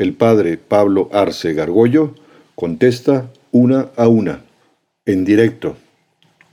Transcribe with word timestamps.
El 0.00 0.14
padre 0.14 0.56
Pablo 0.56 1.10
Arce 1.12 1.52
Gargollo 1.52 2.14
contesta 2.54 3.30
una 3.52 3.88
a 3.98 4.08
una, 4.08 4.40
en 5.04 5.26
directo. 5.26 5.76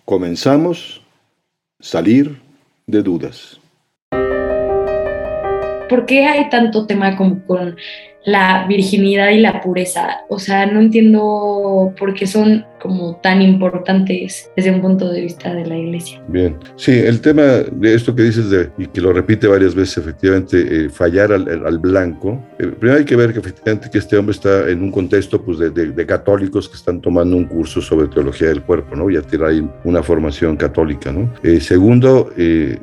Comenzamos, 0.03 1.01
salir 1.79 2.41
de 2.87 3.01
dudas. 3.01 3.61
¿Por 5.87 6.05
qué 6.05 6.25
hay 6.25 6.49
tanto 6.49 6.85
tema 6.87 7.15
con 7.15 7.77
la 8.25 8.65
virginidad 8.67 9.29
y 9.29 9.39
la 9.39 9.61
pureza? 9.61 10.25
O 10.27 10.39
sea, 10.39 10.65
no 10.65 10.81
entiendo 10.81 11.93
por 11.97 12.13
qué 12.15 12.27
son 12.27 12.65
como 12.81 13.19
tan 13.21 13.41
importantes 13.41 14.49
desde 14.55 14.71
un 14.71 14.81
punto 14.81 15.11
de 15.11 15.21
vista 15.21 15.53
de 15.53 15.65
la 15.65 15.77
iglesia. 15.77 16.21
Bien, 16.27 16.57
sí, 16.75 16.91
el 16.91 17.21
tema 17.21 17.43
de 17.43 17.93
esto 17.93 18.15
que 18.15 18.23
dices 18.23 18.49
de, 18.49 18.69
y 18.77 18.87
que 18.87 19.01
lo 19.01 19.13
repite 19.13 19.47
varias 19.47 19.75
veces, 19.75 19.97
efectivamente, 19.97 20.85
eh, 20.85 20.89
fallar 20.89 21.31
al, 21.31 21.79
blanco, 21.79 22.43
eh, 22.59 22.67
primero 22.67 22.99
hay 22.99 23.05
que 23.05 23.15
ver 23.15 23.33
que 23.33 23.39
efectivamente 23.39 23.89
que 23.91 23.97
este 23.97 24.17
hombre 24.17 24.33
está 24.33 24.69
en 24.69 24.81
un 24.81 24.91
contexto 24.91 25.41
pues, 25.41 25.57
de, 25.59 25.69
de, 25.69 26.05
católicos 26.05 26.69
que 26.69 26.75
están 26.75 27.01
tomando 27.01 27.35
un 27.35 27.45
curso 27.45 27.81
sobre 27.81 28.07
teología 28.07 28.47
del 28.47 28.61
cuerpo, 28.61 28.95
¿no? 28.95 29.09
Ya 29.09 29.21
tiene 29.21 29.45
ahí 29.45 29.69
una 29.83 30.01
formación 30.01 30.55
católica, 30.55 31.11
¿no? 31.11 31.31
Eh, 31.43 31.59
segundo, 31.59 32.31
en, 32.37 32.79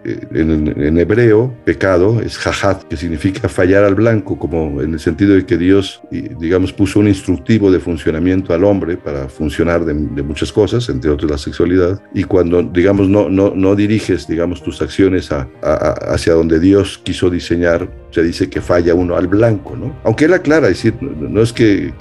en, 0.77 0.99
hebreo, 0.99 1.55
pecado 1.65 2.21
es 2.21 2.37
jajat, 2.37 2.85
que 2.85 2.97
significa 2.97 3.49
fallar 3.49 3.85
al 3.85 3.95
blanco, 3.95 4.39
como 4.39 4.83
en 4.83 4.95
el 4.95 5.01
sentido 5.01 5.35
de 5.35 5.47
que 5.47 5.57
Dios, 5.57 6.03
digamos, 6.11 6.73
puso 6.73 7.01
un 7.01 7.09
instructivo 7.09 7.71
de 7.71 7.81
funcionamiento 7.81 8.53
al 8.53 8.65
hombre 8.65 8.97
para 8.97 9.29
funcionar 9.29 9.84
de, 9.85 9.95
muchas 9.95 10.53
cosas, 10.53 10.89
entre 10.89 11.11
otras 11.11 11.31
la 11.31 11.39
sexualidad, 11.39 12.03
y 12.13 12.25
cuando, 12.25 12.63
digamos, 12.63 13.09
no, 13.09 13.29
no, 13.29 13.53
no 13.55 13.75
diriges, 13.75 14.27
digamos, 14.27 14.63
tus 14.63 14.81
acciones 14.83 15.31
hacia 15.63 16.35
donde 16.35 16.61
Dios 16.61 17.01
quiso 17.03 17.31
diseñar, 17.31 17.89
se 18.15 18.23
dice 18.23 18.49
que 18.49 18.61
falla 18.61 18.95
uno 18.95 19.17
al 19.17 19.27
blanco, 19.27 19.75
¿no? 19.77 19.97
Aunque 20.05 20.27
él 20.27 20.35
aclara, 20.35 20.69
es 20.69 20.83
decir, 20.83 20.95
no, 21.01 21.43
es 21.43 21.53
que, 21.53 21.93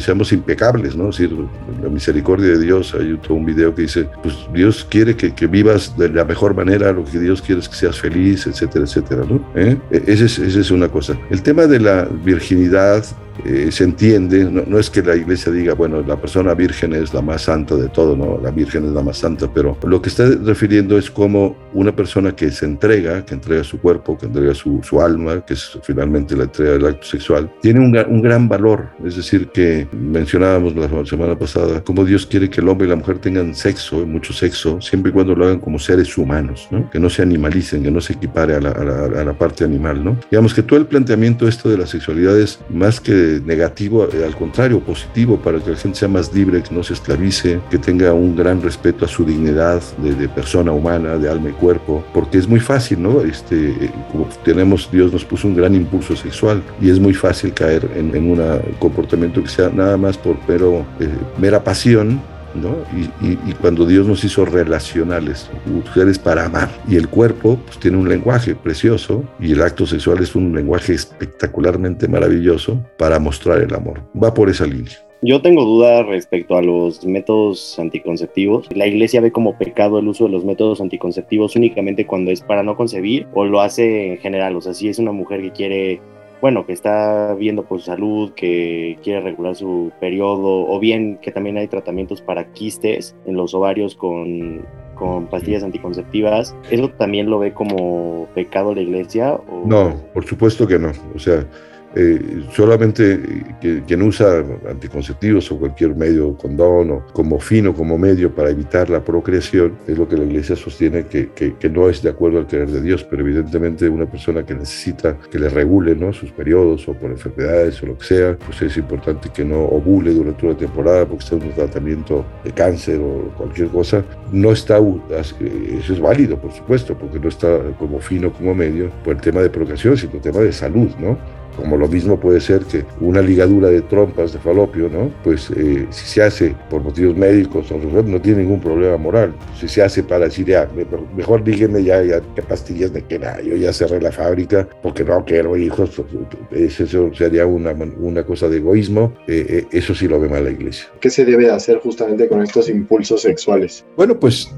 seamos 0.00 0.32
impecables, 0.32 0.96
¿no? 0.96 1.10
Es 1.10 1.18
decir, 1.18 1.36
la 1.80 1.88
misericordia 1.88 2.48
de 2.48 2.58
Dios, 2.58 2.92
hay 2.98 3.16
un 3.28 3.46
video 3.46 3.72
que 3.72 3.82
dice, 3.82 4.08
pues 4.20 4.34
Dios 4.52 4.84
quiere 4.90 5.14
que, 5.14 5.46
vivas 5.46 5.96
de 5.96 6.08
la 6.08 6.24
mejor 6.24 6.54
manera, 6.54 6.92
lo 6.92 7.04
que 7.04 7.20
Dios 7.20 7.40
quiere 7.40 7.60
es 7.60 7.68
que 7.68 7.76
seas 7.76 8.00
feliz, 8.00 8.46
etcétera, 8.46 8.84
etcétera, 8.84 9.22
¿no? 9.28 9.44
¿Eh? 9.54 9.76
E, 9.92 10.02
esa 10.08 10.24
es, 10.24 10.70
una 10.70 10.88
cosa. 10.88 11.16
El 11.30 11.42
tema 11.42 11.66
de 11.66 11.80
la 11.80 12.04
virginidad 12.04 13.04
eh, 13.44 13.70
se 13.70 13.84
entiende, 13.84 14.44
no, 14.44 14.78
es 14.78 14.90
que 14.90 15.02
la 15.02 15.16
iglesia 15.16 15.50
diga, 15.50 15.74
bueno, 15.74 16.02
la 16.02 16.16
persona 16.16 16.54
virgen 16.54 16.94
es 16.94 17.14
la 17.14 17.22
más 17.22 17.42
santa 17.42 17.76
de 17.76 17.88
todo, 17.88 18.16
no, 18.16 18.38
la 18.42 18.50
virgen 18.50 18.84
es 18.84 18.90
la 18.90 19.02
más 19.02 19.18
santa, 19.18 19.48
pero 19.52 19.76
lo 19.82 20.02
que 20.02 20.08
está 20.08 20.26
refiriendo 20.44 20.98
es 20.98 21.10
como 21.10 21.56
una 21.72 21.94
persona 21.94 22.34
que 22.34 22.50
se 22.50 22.66
entrega, 22.66 23.24
que 23.24 23.34
entrega 23.34 23.64
su 23.64 23.80
cuerpo, 23.80 24.18
que 24.18 24.26
entrega 24.26 24.54
su 24.54 25.00
alma, 25.00 25.44
que 25.44 25.54
es 25.60 25.78
finalmente 25.82 26.36
la 26.36 26.44
entrega 26.44 26.72
del 26.72 26.86
acto 26.86 27.06
sexual, 27.06 27.50
tiene 27.60 27.80
un, 27.80 27.96
un, 27.96 28.22
gran 28.22 28.48
valor, 28.48 28.88
es 29.04 29.16
decir, 29.16 29.48
que 29.48 29.86
mencionábamos 29.92 30.74
la 30.74 30.88
semana 31.04 31.38
pasada, 31.38 31.82
como 31.82 32.04
Dios 32.04 32.26
quiere 32.26 32.48
que 32.48 32.60
el 32.60 32.68
hombre 32.68 32.86
y 32.86 32.90
la 32.90 32.96
mujer 32.96 33.18
tengan 33.18 33.54
sexo, 33.54 34.06
mucho 34.06 34.32
sexo, 34.32 34.80
siempre 34.80 35.10
y 35.10 35.12
cuando 35.12 35.34
lo 35.34 35.46
hagan 35.46 35.60
como 35.60 35.78
seres 35.78 36.16
humanos, 36.16 36.68
¿no? 36.70 36.90
que 36.90 36.98
no 36.98 37.10
se 37.10 37.22
animalicen, 37.22 37.82
que 37.82 37.90
no 37.90 38.00
se 38.00 38.14
equipare 38.14 38.54
a 38.54 38.60
la, 38.60 38.70
a 38.70 38.84
la, 38.84 39.20
a 39.20 39.24
la 39.24 39.32
parte 39.32 39.64
animal, 39.64 40.02
¿no? 40.04 40.16
Digamos 40.30 40.54
que 40.54 40.62
todo 40.62 40.78
el 40.78 40.86
planteamiento 40.86 41.48
esto 41.48 41.68
de 41.68 41.78
la 41.78 41.86
sexualidad 41.86 42.38
es 42.38 42.60
más 42.68 43.00
que 43.00 43.40
negativo, 43.44 44.08
eh, 44.12 44.24
al 44.24 44.36
contrario, 44.36 44.80
positivo, 44.80 45.38
para 45.38 45.58
que 45.58 45.70
la 45.70 45.76
gente 45.76 45.98
sea 45.98 46.08
más 46.08 46.32
libre, 46.32 46.62
que 46.62 46.74
no 46.74 46.82
se 46.82 46.94
esclavice, 46.94 47.60
que 47.70 47.78
tenga 47.78 48.12
un 48.12 48.36
gran 48.36 48.62
respeto 48.62 49.04
a 49.04 49.08
su 49.08 49.24
dignidad 49.24 49.82
de, 49.98 50.28
persona 50.28 50.72
humana, 50.72 51.16
de 51.16 51.28
alma 51.28 51.50
y 51.50 51.52
cuerpo, 51.52 52.04
porque 52.14 52.38
es 52.38 52.48
muy 52.48 52.60
fácil, 52.60 53.02
¿no? 53.02 53.20
Este, 53.22 53.70
eh, 53.70 53.90
como 54.12 54.28
tenemos, 54.44 54.88
Dios 54.90 55.12
nos 55.12 55.24
puso 55.24 55.48
un 55.50 55.56
gran 55.56 55.74
impulso 55.74 56.16
sexual 56.16 56.62
y 56.80 56.90
es 56.90 56.98
muy 56.98 57.14
fácil 57.14 57.52
caer 57.52 57.88
en, 57.94 58.14
un 58.14 58.40
comportamiento 58.78 59.42
que 59.42 59.48
sea 59.48 59.70
nada 59.70 59.96
más 59.96 60.16
por 60.16 60.36
pero, 60.46 60.86
eh, 61.00 61.08
mera 61.38 61.62
pasión 61.62 62.20
¿no? 62.54 62.76
Y, 63.22 63.52
cuando 63.54 63.86
Dios 63.86 64.06
nos 64.06 64.24
hizo 64.24 64.44
relacionales, 64.44 65.50
mujeres 65.66 66.18
para 66.18 66.46
amar, 66.46 66.68
y 66.88 66.96
el 66.96 67.08
cuerpo 67.08 67.60
pues, 67.64 67.78
tiene 67.78 67.96
un 67.96 68.08
lenguaje 68.08 68.54
precioso, 68.54 69.24
y 69.38 69.52
el 69.52 69.62
acto 69.62 69.86
sexual 69.86 70.22
es 70.22 70.34
un 70.34 70.54
lenguaje 70.54 70.94
espectacularmente 70.94 72.08
maravilloso 72.08 72.84
para 72.98 73.18
mostrar 73.18 73.60
el 73.60 73.74
amor. 73.74 74.02
Va 74.20 74.34
por 74.34 74.48
esa 74.48 74.66
línea. 74.66 75.09
Yo 75.22 75.42
tengo 75.42 75.64
dudas 75.66 76.06
respecto 76.06 76.56
a 76.56 76.62
los 76.62 77.04
métodos 77.04 77.78
anticonceptivos. 77.78 78.68
La 78.74 78.86
iglesia 78.86 79.20
ve 79.20 79.32
como 79.32 79.58
pecado 79.58 79.98
el 79.98 80.08
uso 80.08 80.24
de 80.24 80.30
los 80.30 80.46
métodos 80.46 80.80
anticonceptivos 80.80 81.56
únicamente 81.56 82.06
cuando 82.06 82.30
es 82.30 82.40
para 82.40 82.62
no 82.62 82.74
concebir 82.74 83.26
o 83.34 83.44
lo 83.44 83.60
hace 83.60 84.12
en 84.12 84.18
general. 84.18 84.56
O 84.56 84.62
sea, 84.62 84.72
si 84.72 84.88
es 84.88 84.98
una 84.98 85.12
mujer 85.12 85.42
que 85.42 85.50
quiere 85.50 86.00
bueno, 86.40 86.64
que 86.64 86.72
está 86.72 87.34
viendo 87.34 87.64
por 87.64 87.80
su 87.80 87.86
salud, 87.86 88.32
que 88.32 88.98
quiere 89.02 89.20
regular 89.20 89.54
su 89.54 89.92
periodo, 90.00 90.66
o 90.66 90.80
bien 90.80 91.18
que 91.18 91.32
también 91.32 91.58
hay 91.58 91.68
tratamientos 91.68 92.22
para 92.22 92.52
quistes 92.52 93.14
en 93.26 93.36
los 93.36 93.52
ovarios 93.52 93.94
con, 93.94 94.64
con 94.94 95.26
pastillas 95.26 95.62
anticonceptivas, 95.62 96.56
¿eso 96.70 96.88
también 96.88 97.28
lo 97.28 97.38
ve 97.38 97.52
como 97.52 98.26
pecado 98.34 98.74
la 98.74 98.80
iglesia? 98.80 99.34
O... 99.34 99.66
No, 99.66 99.94
por 100.14 100.24
supuesto 100.24 100.66
que 100.66 100.78
no. 100.78 100.92
O 101.14 101.18
sea, 101.18 101.46
eh, 101.94 102.44
solamente 102.52 103.44
quien 103.60 104.02
usa 104.02 104.44
anticonceptivos 104.68 105.50
o 105.50 105.58
cualquier 105.58 105.96
medio 105.96 106.36
condón 106.36 106.90
o 106.90 107.06
como 107.12 107.40
fino, 107.40 107.74
como 107.74 107.98
medio 107.98 108.32
para 108.34 108.50
evitar 108.50 108.88
la 108.90 109.02
procreación, 109.04 109.76
es 109.86 109.98
lo 109.98 110.08
que 110.08 110.16
la 110.16 110.24
iglesia 110.24 110.54
sostiene 110.54 111.06
que, 111.06 111.30
que, 111.30 111.70
no 111.70 111.88
es 111.88 112.02
de 112.02 112.10
acuerdo 112.10 112.38
al 112.38 112.46
querer 112.46 112.70
de 112.70 112.80
Dios, 112.80 113.04
pero 113.04 113.22
evidentemente 113.22 113.88
una 113.88 114.06
persona 114.06 114.44
que 114.44 114.54
necesita 114.54 115.16
que 115.30 115.38
le 115.38 115.48
regule 115.48 115.94
¿no? 115.94 116.12
sus 116.12 116.30
periodos 116.30 116.88
o 116.88 116.94
por 116.94 117.10
enfermedades 117.10 117.82
o 117.82 117.86
lo 117.86 117.98
que 117.98 118.04
sea, 118.04 118.36
pues 118.44 118.62
es 118.62 118.76
importante 118.76 119.30
que 119.30 119.44
no 119.44 119.64
ovule 119.64 120.12
durante 120.12 120.46
una 120.46 120.56
temporada 120.56 121.06
porque 121.06 121.24
está 121.24 121.36
en 121.36 121.42
un 121.42 121.52
tratamiento 121.52 122.24
de 122.44 122.52
cáncer 122.52 123.00
o 123.00 123.32
cualquier 123.36 123.68
cosa, 123.68 124.04
no 124.32 124.52
está, 124.52 124.78
eso 124.78 125.92
es 125.92 126.00
válido 126.00 126.40
por 126.40 126.52
supuesto, 126.52 126.96
porque 126.96 127.18
no 127.18 127.28
está 127.28 127.58
como 127.78 128.00
fino, 128.00 128.32
como 128.32 128.54
medio, 128.54 128.90
por 129.04 129.14
el 129.14 129.20
tema 129.20 129.40
de 129.40 129.50
procreación, 129.50 129.96
sino 129.96 130.14
el 130.14 130.20
tema 130.20 130.40
de 130.40 130.52
salud, 130.52 130.90
¿no? 130.98 131.18
Como 131.60 131.76
lo 131.76 131.88
mismo 131.88 132.18
puede 132.18 132.40
ser 132.40 132.62
que 132.62 132.84
una 133.00 133.20
ligadura 133.20 133.68
de 133.68 133.82
trompas 133.82 134.32
de 134.32 134.38
falopio, 134.38 134.88
¿no? 134.88 135.12
Pues 135.22 135.50
eh, 135.54 135.86
si 135.90 136.06
se 136.06 136.22
hace 136.22 136.56
por 136.70 136.82
motivos 136.82 137.14
médicos 137.14 137.70
no 137.70 138.20
tiene 138.20 138.42
ningún 138.42 138.60
problema 138.60 138.96
moral. 138.96 139.34
Si 139.58 139.68
se 139.68 139.82
hace 139.82 140.02
para 140.02 140.24
decir, 140.24 140.46
ya, 140.46 140.66
mejor 141.14 141.44
díganme 141.44 141.84
ya, 141.84 142.02
ya 142.02 142.22
qué 142.34 142.40
pastillas 142.40 142.92
me 142.92 143.02
queda, 143.02 143.42
yo 143.42 143.56
ya 143.56 143.74
cerré 143.74 144.00
la 144.00 144.10
fábrica 144.10 144.66
porque 144.82 145.04
no 145.04 145.22
quiero 145.26 145.54
hijos, 145.54 146.02
eso 146.50 147.10
sería 147.14 147.44
una, 147.44 147.72
una 147.72 148.24
cosa 148.24 148.48
de 148.48 148.56
egoísmo, 148.56 149.12
eh, 149.28 149.46
eh, 149.48 149.66
eso 149.70 149.94
sí 149.94 150.08
lo 150.08 150.18
ve 150.18 150.30
mal 150.30 150.44
la 150.44 150.50
iglesia. 150.50 150.86
¿Qué 151.00 151.10
se 151.10 151.26
debe 151.26 151.50
hacer 151.50 151.78
justamente 151.80 152.26
con 152.26 152.42
estos 152.42 152.70
impulsos 152.70 153.20
sexuales? 153.20 153.84
Bueno, 153.96 154.18
pues 154.18 154.50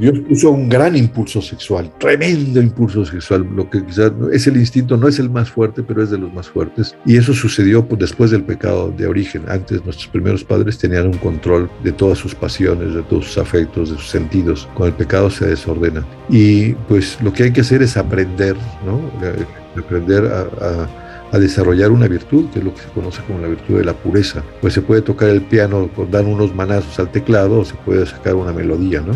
Dios 0.00 0.20
puso 0.20 0.50
un 0.50 0.70
gran 0.70 0.96
impulso 0.96 1.42
sexual, 1.42 1.92
tremendo 1.98 2.62
impulso 2.62 3.04
sexual, 3.04 3.46
lo 3.54 3.68
que 3.68 3.84
quizás 3.84 4.12
es 4.32 4.46
el 4.46 4.56
instinto, 4.56 4.96
no 4.96 5.08
es 5.08 5.18
el 5.18 5.28
más 5.28 5.50
fuerte, 5.50 5.82
pero 5.82 6.02
es 6.02 6.10
de 6.10 6.21
los 6.22 6.32
más 6.32 6.48
fuertes. 6.48 6.96
Y 7.04 7.16
eso 7.16 7.34
sucedió 7.34 7.86
pues, 7.86 8.00
después 8.00 8.30
del 8.30 8.42
pecado 8.42 8.92
de 8.96 9.06
origen. 9.06 9.44
Antes 9.48 9.84
nuestros 9.84 10.08
primeros 10.08 10.44
padres 10.44 10.78
tenían 10.78 11.06
un 11.06 11.18
control 11.18 11.70
de 11.82 11.92
todas 11.92 12.18
sus 12.18 12.34
pasiones, 12.34 12.94
de 12.94 13.02
todos 13.02 13.26
sus 13.26 13.38
afectos, 13.38 13.90
de 13.90 13.96
sus 13.96 14.08
sentidos. 14.08 14.68
Con 14.74 14.86
el 14.88 14.94
pecado 14.94 15.30
se 15.30 15.46
desordena. 15.46 16.04
Y 16.28 16.72
pues 16.88 17.18
lo 17.22 17.32
que 17.32 17.44
hay 17.44 17.52
que 17.52 17.60
hacer 17.60 17.82
es 17.82 17.96
aprender, 17.96 18.56
¿no? 18.86 18.98
Eh, 19.26 19.44
aprender 19.78 20.26
a, 20.26 20.88
a 21.32 21.38
desarrollar 21.38 21.90
una 21.90 22.06
virtud, 22.06 22.50
que 22.50 22.58
es 22.58 22.64
lo 22.64 22.74
que 22.74 22.82
se 22.82 22.88
conoce 22.88 23.22
como 23.26 23.40
la 23.40 23.48
virtud 23.48 23.78
de 23.78 23.84
la 23.84 23.94
pureza. 23.94 24.44
Pues 24.60 24.74
se 24.74 24.82
puede 24.82 25.00
tocar 25.00 25.30
el 25.30 25.40
piano, 25.40 25.88
dar 26.10 26.24
unos 26.26 26.54
manazos 26.54 26.98
al 26.98 27.10
teclado, 27.10 27.60
o 27.60 27.64
se 27.64 27.74
puede 27.74 28.04
sacar 28.06 28.34
una 28.34 28.52
melodía, 28.52 29.00
¿no? 29.00 29.14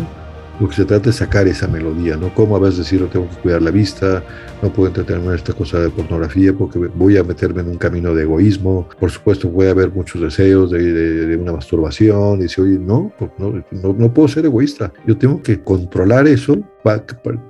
Lo 0.59 0.67
que 0.67 0.75
se 0.75 0.85
trata 0.85 1.09
es 1.09 1.17
sacar 1.17 1.47
esa 1.47 1.67
melodía, 1.67 2.17
¿no? 2.17 2.33
Como 2.33 2.55
a 2.55 2.59
veces 2.59 2.79
decir, 2.79 3.01
no 3.01 3.07
tengo 3.07 3.29
que 3.29 3.35
cuidar 3.37 3.61
la 3.61 3.71
vista, 3.71 4.23
no 4.61 4.71
puedo 4.73 4.87
entretenerme 4.87 5.29
en 5.29 5.35
esta 5.35 5.53
cosa 5.53 5.79
de 5.79 5.89
pornografía 5.89 6.53
porque 6.53 6.79
voy 6.79 7.17
a 7.17 7.23
meterme 7.23 7.61
en 7.61 7.69
un 7.69 7.77
camino 7.77 8.13
de 8.15 8.23
egoísmo, 8.23 8.87
por 8.99 9.11
supuesto 9.11 9.51
a 9.61 9.69
haber 9.69 9.91
muchos 9.91 10.21
deseos 10.21 10.71
de, 10.71 11.37
una 11.37 11.53
masturbación, 11.53 12.39
y 12.39 12.43
dice, 12.43 12.61
oye, 12.61 12.79
no, 12.79 13.11
no, 13.37 13.63
no, 13.71 13.93
no 13.93 14.13
puedo 14.13 14.27
ser 14.27 14.45
egoísta, 14.45 14.91
yo 15.05 15.17
tengo 15.17 15.41
que 15.41 15.61
controlar 15.61 16.27
eso 16.27 16.57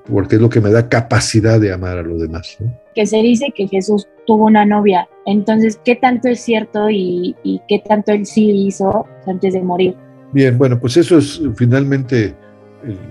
porque 0.08 0.36
es 0.36 0.42
lo 0.42 0.50
que 0.50 0.60
me 0.60 0.72
da 0.72 0.90
capacidad 0.90 1.60
de 1.60 1.72
amar 1.72 2.00
a 2.00 2.02
los 2.02 2.20
demás. 2.20 2.58
¿no? 2.60 2.74
Que 2.96 3.06
se 3.06 3.18
dice 3.18 3.54
que 3.56 3.68
Jesús 3.68 4.08
tuvo 4.26 4.46
una 4.46 4.66
novia, 4.66 5.08
entonces, 5.26 5.80
¿qué 5.86 5.96
tanto 5.96 6.28
es 6.28 6.40
cierto 6.42 6.90
y, 6.90 7.36
y 7.44 7.62
qué 7.68 7.84
tanto 7.88 8.12
él 8.12 8.26
sí 8.26 8.50
hizo 8.50 9.06
antes 9.28 9.54
de 9.54 9.62
morir? 9.62 9.96
Bien, 10.34 10.58
bueno, 10.58 10.80
pues 10.80 10.98
eso 10.98 11.20
es 11.20 11.42
finalmente 11.56 12.36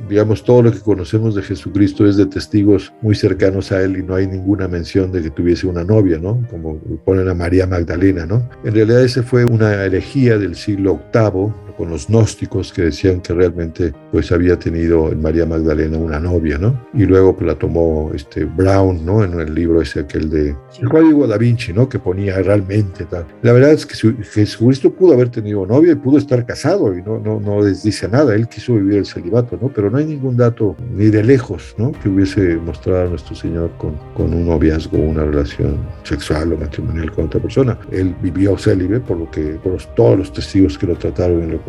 digamos, 0.09 0.45
todo 0.45 0.63
lo 0.63 0.73
que 0.73 0.81
conocemos 0.81 1.35
de 1.35 1.43
Jesucristo 1.43 2.07
es 2.07 2.17
de 2.17 2.27
testigos 2.27 2.93
muy 3.03 3.15
cercanos 3.15 3.73
a 3.73 3.83
él 3.83 3.97
y 3.99 4.03
no 4.03 4.15
hay 4.15 4.27
ninguna 4.27 4.69
mención 4.69 5.13
de 5.13 5.23
que 5.23 5.31
tuviese 5.31 5.67
una 5.67 5.85
novia, 5.85 6.19
¿no? 6.19 6.43
Como 6.51 6.79
ponen 7.05 7.29
a 7.29 7.35
María 7.35 7.67
Magdalena, 7.67 8.27
¿no? 8.27 8.49
En 8.65 8.75
realidad 8.75 9.03
ese 9.03 9.23
fue 9.23 9.45
una 9.45 9.85
herejía 9.85 10.39
del 10.39 10.55
siglo 10.55 11.01
VIII 11.13 11.66
con 11.77 11.91
los 11.91 12.09
gnósticos 12.09 12.73
que 12.73 12.83
decían 12.83 13.21
que 13.21 13.35
realmente 13.35 13.93
pues 14.13 14.33
había 14.33 14.59
tenido 14.59 15.11
en 15.11 15.23
María 15.23 15.47
Magdalena 15.47 15.99
una 15.99 16.19
novia, 16.19 16.59
¿no? 16.59 16.79
Y 16.95 17.05
luego 17.05 17.37
pues, 17.37 17.47
la 17.47 17.55
tomó 17.55 18.11
este 18.15 18.45
Brown, 18.45 19.05
¿no? 19.05 19.25
En 19.25 19.39
el 19.39 19.55
libro 19.55 19.81
ese 19.81 20.01
aquel 20.01 20.31
de 20.31 20.57
El 20.81 20.89
Código 20.89 21.27
da 21.27 21.37
Vinci, 21.37 21.73
¿no? 21.73 21.89
Que 21.89 21.99
ponía 21.99 22.37
realmente 22.43 23.05
tal. 23.05 23.27
La 23.43 23.53
verdad 23.53 23.73
es 23.73 23.87
que 23.87 23.95
Jesucristo 24.23 24.93
pudo 24.93 25.15
haber 25.15 25.29
tenido 25.29 25.67
novia 25.67 25.93
y 25.93 25.97
pudo 25.97 26.19
estar 26.19 26.45
casado 26.47 26.97
y 26.97 27.03
no, 27.03 27.19
no, 27.19 27.41
no 27.41 27.63
les 27.63 27.83
dice 27.83 28.09
nada. 28.09 28.35
Él 28.35 28.49
quiso 28.49 28.75
vivir 28.75 28.99
el 28.99 29.07
celibato, 29.07 29.59
¿no? 29.61 29.69
Pero 29.69 29.91
no 29.91 29.99
hay 29.99 30.07
ningún 30.07 30.37
dato 30.37 30.77
ni 30.95 31.07
de 31.07 31.23
lejos, 31.23 31.75
¿no? 31.79 31.93
Que 31.93 32.09
hubiese 32.09 32.57
mostrado 32.57 33.07
a 33.07 33.11
nuestro 33.11 33.35
Señor 33.35 33.71
con, 33.79 33.97
con 34.15 34.33
un 34.33 34.47
noviazgo, 34.47 34.99
una 34.99 35.25
relación 35.25 35.77
sexual 36.05 36.53
o 36.53 36.57
matrimonial 36.57 37.13
con 37.13 37.27
otra 37.27 37.41
persona. 37.41 37.79
Él 37.91 38.15
vivió 38.23 38.57
célibe 38.59 39.01
por 39.01 39.19
lo 39.19 39.31
que, 39.31 39.59
por 39.63 39.77
todos 39.95 40.19
los 40.19 40.33
testigos 40.33 40.79
que 40.79 40.87
lo 40.87 40.97
trataron 40.97 41.49
y 41.49 41.53
lo 41.53 41.63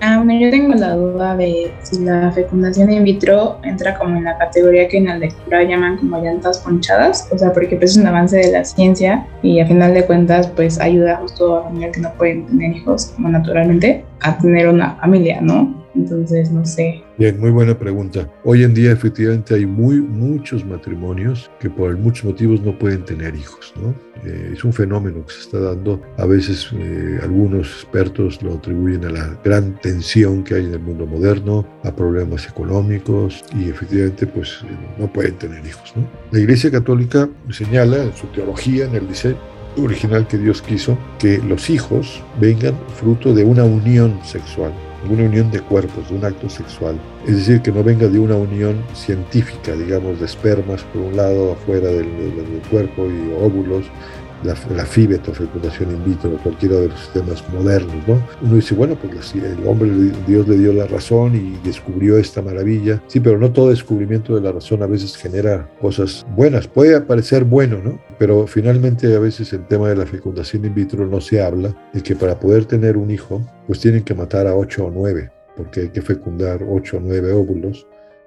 Ah, 0.00 0.18
bueno, 0.22 0.38
yo 0.38 0.50
tengo 0.50 0.74
la 0.74 0.94
duda 0.94 1.36
de 1.36 1.72
si 1.82 2.04
la 2.04 2.30
fecundación 2.30 2.92
in 2.92 3.02
vitro 3.02 3.58
entra 3.62 3.96
como 3.96 4.16
en 4.16 4.24
la 4.24 4.36
categoría 4.36 4.88
que 4.88 4.98
en 4.98 5.06
la 5.06 5.16
lectura 5.16 5.62
llaman 5.62 5.96
como 5.96 6.22
llantas 6.22 6.58
ponchadas, 6.58 7.28
o 7.32 7.38
sea, 7.38 7.52
porque 7.52 7.76
pues 7.76 7.92
es 7.92 7.96
un 7.96 8.06
avance 8.06 8.36
de 8.36 8.52
la 8.52 8.64
ciencia 8.64 9.26
y 9.42 9.58
a 9.58 9.66
final 9.66 9.94
de 9.94 10.04
cuentas 10.04 10.48
pues 10.48 10.78
ayuda 10.80 11.16
justo 11.16 11.56
a 11.56 11.62
familias 11.64 11.92
que 11.94 12.00
no 12.00 12.12
pueden 12.12 12.46
tener 12.46 12.76
hijos 12.76 13.12
como 13.16 13.30
naturalmente 13.30 14.04
a 14.20 14.36
tener 14.36 14.68
una 14.68 14.96
familia, 14.96 15.40
¿no? 15.40 15.85
Entonces, 15.96 16.50
no 16.52 16.64
sé. 16.64 17.02
Bien, 17.16 17.40
muy 17.40 17.50
buena 17.50 17.78
pregunta. 17.78 18.30
Hoy 18.44 18.62
en 18.62 18.74
día 18.74 18.92
efectivamente 18.92 19.54
hay 19.54 19.64
muy, 19.64 20.00
muchos 20.00 20.64
matrimonios 20.64 21.50
que 21.58 21.70
por 21.70 21.96
muchos 21.96 22.24
motivos 22.24 22.60
no 22.60 22.78
pueden 22.78 23.04
tener 23.04 23.34
hijos, 23.34 23.72
¿no? 23.80 23.94
Eh, 24.24 24.52
es 24.52 24.64
un 24.64 24.72
fenómeno 24.72 25.24
que 25.24 25.32
se 25.32 25.40
está 25.40 25.60
dando. 25.60 26.00
A 26.18 26.26
veces 26.26 26.68
eh, 26.74 27.18
algunos 27.22 27.68
expertos 27.68 28.42
lo 28.42 28.54
atribuyen 28.54 29.06
a 29.06 29.10
la 29.10 29.40
gran 29.42 29.80
tensión 29.80 30.44
que 30.44 30.56
hay 30.56 30.66
en 30.66 30.74
el 30.74 30.80
mundo 30.80 31.06
moderno, 31.06 31.66
a 31.82 31.94
problemas 31.94 32.46
económicos 32.46 33.44
y 33.58 33.70
efectivamente 33.70 34.26
pues 34.26 34.60
eh, 34.64 34.66
no 34.98 35.10
pueden 35.10 35.36
tener 35.36 35.64
hijos, 35.64 35.94
¿no? 35.96 36.06
La 36.30 36.40
Iglesia 36.40 36.70
Católica 36.70 37.28
señala 37.50 38.02
en 38.02 38.12
su 38.14 38.26
teología, 38.28 38.84
en 38.84 38.94
el 38.96 39.08
diseño 39.08 39.38
original 39.78 40.26
que 40.26 40.38
Dios 40.38 40.60
quiso, 40.62 40.98
que 41.18 41.38
los 41.38 41.70
hijos 41.70 42.22
vengan 42.40 42.74
fruto 42.94 43.34
de 43.34 43.44
una 43.44 43.64
unión 43.64 44.18
sexual 44.24 44.72
una 45.14 45.24
unión 45.24 45.50
de 45.50 45.60
cuerpos, 45.60 46.08
de 46.08 46.16
un 46.16 46.24
acto 46.24 46.48
sexual. 46.48 46.96
Es 47.26 47.36
decir, 47.36 47.62
que 47.62 47.72
no 47.72 47.82
venga 47.82 48.08
de 48.08 48.18
una 48.18 48.36
unión 48.36 48.82
científica, 48.94 49.72
digamos, 49.72 50.20
de 50.20 50.26
espermas 50.26 50.82
por 50.84 51.02
un 51.02 51.16
lado 51.16 51.52
afuera 51.52 51.88
del, 51.88 52.06
del 52.16 52.62
cuerpo 52.70 53.06
y 53.06 53.32
óvulos, 53.42 53.86
la, 54.42 54.54
la 54.74 54.84
FIBET 54.84 55.28
o 55.28 55.34
fecundación 55.34 55.90
in 55.90 56.04
vitro, 56.04 56.36
cualquiera 56.42 56.76
de 56.76 56.88
los 56.88 57.00
sistemas 57.00 57.44
modernos, 57.52 57.96
¿no? 58.06 58.22
Uno 58.42 58.54
dice, 58.54 58.74
bueno, 58.74 58.96
pues 58.96 59.34
el 59.34 59.66
hombre, 59.66 59.90
Dios 60.26 60.46
le 60.48 60.58
dio 60.58 60.72
la 60.72 60.86
razón 60.86 61.34
y 61.34 61.58
descubrió 61.66 62.18
esta 62.18 62.42
maravilla. 62.42 63.02
Sí, 63.06 63.20
pero 63.20 63.38
no 63.38 63.52
todo 63.52 63.70
descubrimiento 63.70 64.34
de 64.34 64.40
la 64.40 64.52
razón 64.52 64.82
a 64.82 64.86
veces 64.86 65.16
genera 65.16 65.68
cosas 65.80 66.26
buenas. 66.36 66.68
Puede 66.68 67.00
parecer 67.00 67.44
bueno, 67.44 67.78
¿no? 67.82 67.98
Pero 68.18 68.46
finalmente 68.46 69.14
a 69.14 69.18
veces 69.18 69.52
el 69.52 69.66
tema 69.66 69.88
de 69.88 69.96
la 69.96 70.06
fecundación 70.06 70.64
in 70.64 70.74
vitro 70.74 71.06
no 71.06 71.20
se 71.20 71.42
habla 71.42 71.74
de 71.92 72.02
que 72.02 72.16
para 72.16 72.38
poder 72.38 72.64
tener 72.64 72.96
un 72.96 73.10
hijo, 73.10 73.42
pues 73.66 73.80
tienen 73.80 74.04
que 74.04 74.14
matar 74.14 74.46
a 74.46 74.54
ocho 74.54 74.86
o 74.86 74.90
nueve, 74.90 75.30
porque 75.56 75.80
hay 75.80 75.88
que 75.88 76.02
fecundar 76.02 76.60
ocho 76.68 76.98
o 76.98 77.00
nueve 77.00 77.32
óvulos 77.32 77.86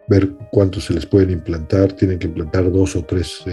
ver 0.10 0.30
cuántos 0.52 0.86
se 0.86 0.94
les 0.94 1.06
pueden 1.06 1.30
implantar, 1.30 1.94
tienen 1.94 2.20
que 2.20 2.28
implantar 2.28 2.72
dos 2.72 2.96
o 2.96 3.04
tres 3.04 3.44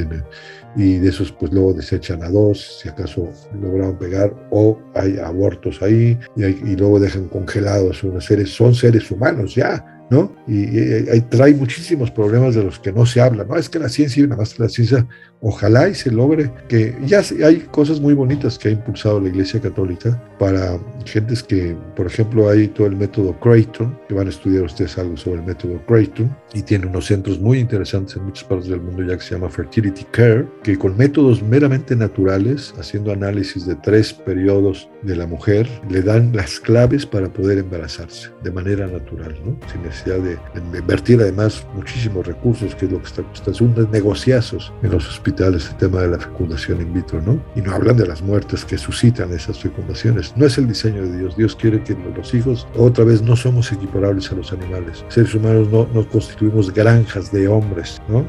y 0.74 0.98
de 0.98 1.08
esos 1.08 1.32
pues 1.32 1.52
luego 1.52 1.74
desechan 1.74 2.22
a 2.22 2.30
dos, 2.30 2.80
si 2.80 2.88
acaso 2.88 3.30
lograron 3.60 3.98
pegar, 3.98 4.34
o 4.50 4.78
hay 4.94 5.18
abortos 5.18 5.82
ahí 5.82 6.18
y, 6.36 6.76
luego 6.76 6.98
dejan 6.98 7.28
congelados 7.28 8.02
unos 8.04 8.24
seres, 8.24 8.50
son 8.50 8.74
seres 8.74 9.10
humanos 9.10 9.54
ya, 9.54 9.95
¿no? 10.10 10.32
Y, 10.46 10.78
y, 10.78 11.20
trae 11.28 11.54
muchísimos 11.54 12.10
problemas 12.10 12.54
de 12.54 12.62
los 12.62 12.78
que 12.78 12.92
no 12.92 13.06
se 13.06 13.20
habla, 13.20 13.44
¿no? 13.44 13.56
Es 13.56 13.68
que 13.68 13.78
la 13.78 13.88
ciencia, 13.88 14.22
y 14.22 14.26
nada 14.26 14.40
más 14.42 14.58
la 14.58 14.68
ciencia, 14.68 15.06
ojalá 15.40 15.88
y 15.88 15.94
se 15.94 16.10
logre 16.10 16.50
que 16.68 16.96
ya 17.04 17.22
hay 17.44 17.58
cosas 17.70 18.00
muy 18.00 18.14
bonitas 18.14 18.58
que 18.58 18.68
ha 18.68 18.72
impulsado 18.72 19.20
la 19.20 19.28
Iglesia 19.28 19.60
Católica 19.60 20.20
para 20.38 20.78
gentes 21.04 21.42
que, 21.42 21.76
por 21.94 22.06
ejemplo, 22.06 22.48
hay 22.48 22.68
todo 22.68 22.86
el 22.86 22.96
método 22.96 23.38
Creighton, 23.40 23.98
que 24.08 24.14
van 24.14 24.26
a 24.26 24.30
estudiar 24.30 24.64
ustedes 24.64 24.98
algo 24.98 25.16
sobre 25.16 25.40
el 25.40 25.46
método 25.46 25.80
Creighton, 25.86 26.34
y 26.54 26.62
tiene 26.62 26.86
unos 26.86 27.06
centros 27.06 27.38
muy 27.40 27.58
interesantes 27.58 28.16
en 28.16 28.24
muchas 28.24 28.44
partes 28.44 28.68
del 28.68 28.80
mundo 28.80 29.02
ya 29.02 29.16
que 29.16 29.22
se 29.22 29.34
llama 29.34 29.48
Fertility 29.48 30.04
Care, 30.10 30.46
que 30.62 30.76
con 30.76 30.96
métodos 30.96 31.42
meramente 31.42 31.94
naturales, 31.96 32.74
haciendo 32.78 33.12
análisis 33.12 33.66
de 33.66 33.76
tres 33.76 34.12
periodos 34.12 34.88
de 35.02 35.16
la 35.16 35.26
mujer, 35.26 35.68
le 35.88 36.02
dan 36.02 36.34
las 36.34 36.60
claves 36.60 37.06
para 37.06 37.32
poder 37.32 37.58
embarazarse 37.58 38.30
de 38.42 38.50
manera 38.50 38.86
natural, 38.86 39.34
¿no? 39.44 39.58
Sin 39.72 39.84
necesidad 40.04 40.18
de, 40.18 40.78
invertir 40.78 41.20
además 41.20 41.66
muchísimos 41.74 42.26
recursos, 42.26 42.74
que 42.74 42.86
es 42.86 42.92
lo 42.92 42.98
que 42.98 43.06
está 43.06 43.22
costando, 43.22 43.64
unos 43.64 43.90
negociazos 43.90 44.72
en 44.82 44.90
los 44.90 45.08
hospitales 45.08 45.68
el 45.70 45.76
tema 45.76 46.00
de 46.00 46.08
la 46.08 46.18
fecundación 46.18 46.80
in 46.80 46.92
vitro, 46.92 47.20
¿no? 47.22 47.40
Y 47.54 47.62
no 47.62 47.72
hablan 47.72 47.96
de 47.96 48.06
las 48.06 48.22
muertes 48.22 48.64
que 48.64 48.78
suscitan 48.78 49.32
esas 49.32 49.58
fecundaciones. 49.58 50.34
No 50.36 50.46
es 50.46 50.58
el 50.58 50.68
diseño 50.68 51.02
de 51.02 51.18
Dios. 51.18 51.36
Dios 51.36 51.56
quiere 51.56 51.82
que 51.82 51.96
los 52.16 52.34
hijos, 52.34 52.66
otra 52.76 53.04
vez, 53.04 53.22
no 53.22 53.36
somos 53.36 53.72
equiparables 53.72 54.30
a 54.32 54.34
los 54.34 54.52
animales. 54.52 55.04
Seres 55.08 55.34
humanos 55.34 55.68
no, 55.70 55.88
no 55.92 56.08
constituimos 56.08 56.72
granjas 56.72 57.32
de 57.32 57.48
hombres, 57.48 58.00
¿no? 58.08 58.24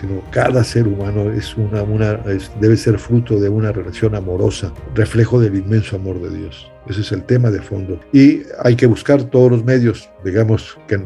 sino 0.00 0.22
cada 0.30 0.64
ser 0.64 0.88
humano 0.88 1.30
es 1.30 1.56
una, 1.56 1.82
una 1.82 2.14
debe 2.58 2.76
ser 2.76 2.98
fruto 2.98 3.38
de 3.38 3.48
una 3.48 3.70
relación 3.70 4.14
amorosa, 4.14 4.72
reflejo 4.94 5.38
del 5.40 5.56
inmenso 5.56 5.96
amor 5.96 6.20
de 6.20 6.30
Dios. 6.30 6.70
Ese 6.88 7.02
es 7.02 7.12
el 7.12 7.24
tema 7.24 7.50
de 7.50 7.60
fondo. 7.60 8.00
Y 8.12 8.42
hay 8.62 8.76
que 8.76 8.86
buscar 8.86 9.22
todos 9.24 9.50
los 9.50 9.64
medios, 9.64 10.08
digamos, 10.24 10.78
que 10.88 11.00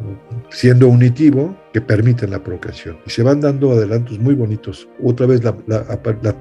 siendo 0.51 0.89
unitivo, 0.89 1.57
que 1.73 1.81
permiten 1.81 2.31
la 2.31 2.43
procreación. 2.43 2.99
Y 3.07 3.11
se 3.11 3.23
van 3.23 3.41
dando 3.41 3.73
adelantos 3.73 4.19
muy 4.19 4.35
bonitos. 4.35 4.89
Otra 5.03 5.27
vez 5.27 5.43
la, 5.43 5.55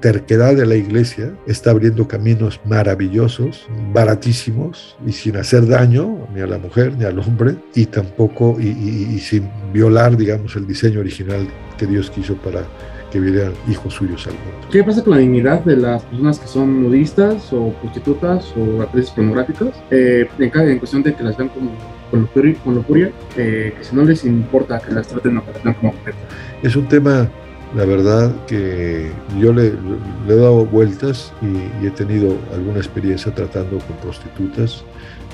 terquedad 0.00 0.54
de 0.54 0.64
la 0.64 0.76
iglesia 0.76 1.36
está 1.46 1.70
abriendo 1.70 2.06
caminos 2.06 2.60
maravillosos, 2.64 3.66
baratísimos 3.92 4.96
y 5.04 5.12
sin 5.12 5.36
hacer 5.36 5.66
daño 5.66 6.28
ni 6.32 6.40
a 6.40 6.46
la 6.46 6.58
mujer 6.58 6.96
ni 6.96 7.04
al 7.04 7.18
hombre 7.18 7.56
y 7.74 7.86
tampoco 7.86 8.56
y 8.60 9.18
sin 9.18 9.50
violar, 9.72 10.16
digamos, 10.16 10.54
el 10.54 10.66
diseño 10.66 11.00
original 11.00 11.48
que 11.76 11.86
Dios 11.86 12.10
quiso 12.10 12.36
para 12.36 12.62
que 13.14 13.20
vieran 13.20 13.52
hijos 13.70 13.94
suyos 13.94 14.26
al 14.26 14.32
mundo. 14.32 14.66
¿Qué 14.72 14.82
pasa 14.82 15.04
con 15.04 15.12
la 15.12 15.18
dignidad 15.20 15.64
de 15.64 15.76
las 15.76 16.02
personas 16.02 16.40
que 16.40 16.48
son 16.48 16.82
nudistas 16.82 17.52
o 17.52 17.72
prostitutas 17.74 18.52
o 18.56 18.82
actrices 18.82 19.12
pornográficas? 19.12 19.68
Eh, 19.92 20.26
en, 20.40 20.78
cuestión 20.80 21.04
de 21.04 21.14
que 21.14 21.22
las 21.22 21.36
vean 21.36 21.48
como 21.50 21.70
con 22.10 22.74
lujuria, 22.74 23.12
eh, 23.36 23.72
que 23.78 23.84
si 23.84 23.94
no 23.94 24.02
les 24.02 24.24
importa 24.24 24.80
que 24.80 24.92
las 24.92 25.06
traten 25.06 25.38
o 25.38 25.44
que 25.44 25.52
las 25.52 25.62
vean 25.62 25.74
como 25.76 25.90
objeto. 25.90 26.18
Es 26.64 26.74
un 26.74 26.88
tema 26.88 27.30
la 27.76 27.84
verdad 27.84 28.34
que 28.46 29.12
yo 29.38 29.52
le, 29.52 29.74
he 30.28 30.34
dado 30.34 30.66
vueltas 30.66 31.32
y, 31.40 31.84
y, 31.84 31.86
he 31.86 31.90
tenido 31.92 32.36
alguna 32.52 32.78
experiencia 32.78 33.32
tratando 33.32 33.78
con 33.78 33.96
prostitutas 33.98 34.84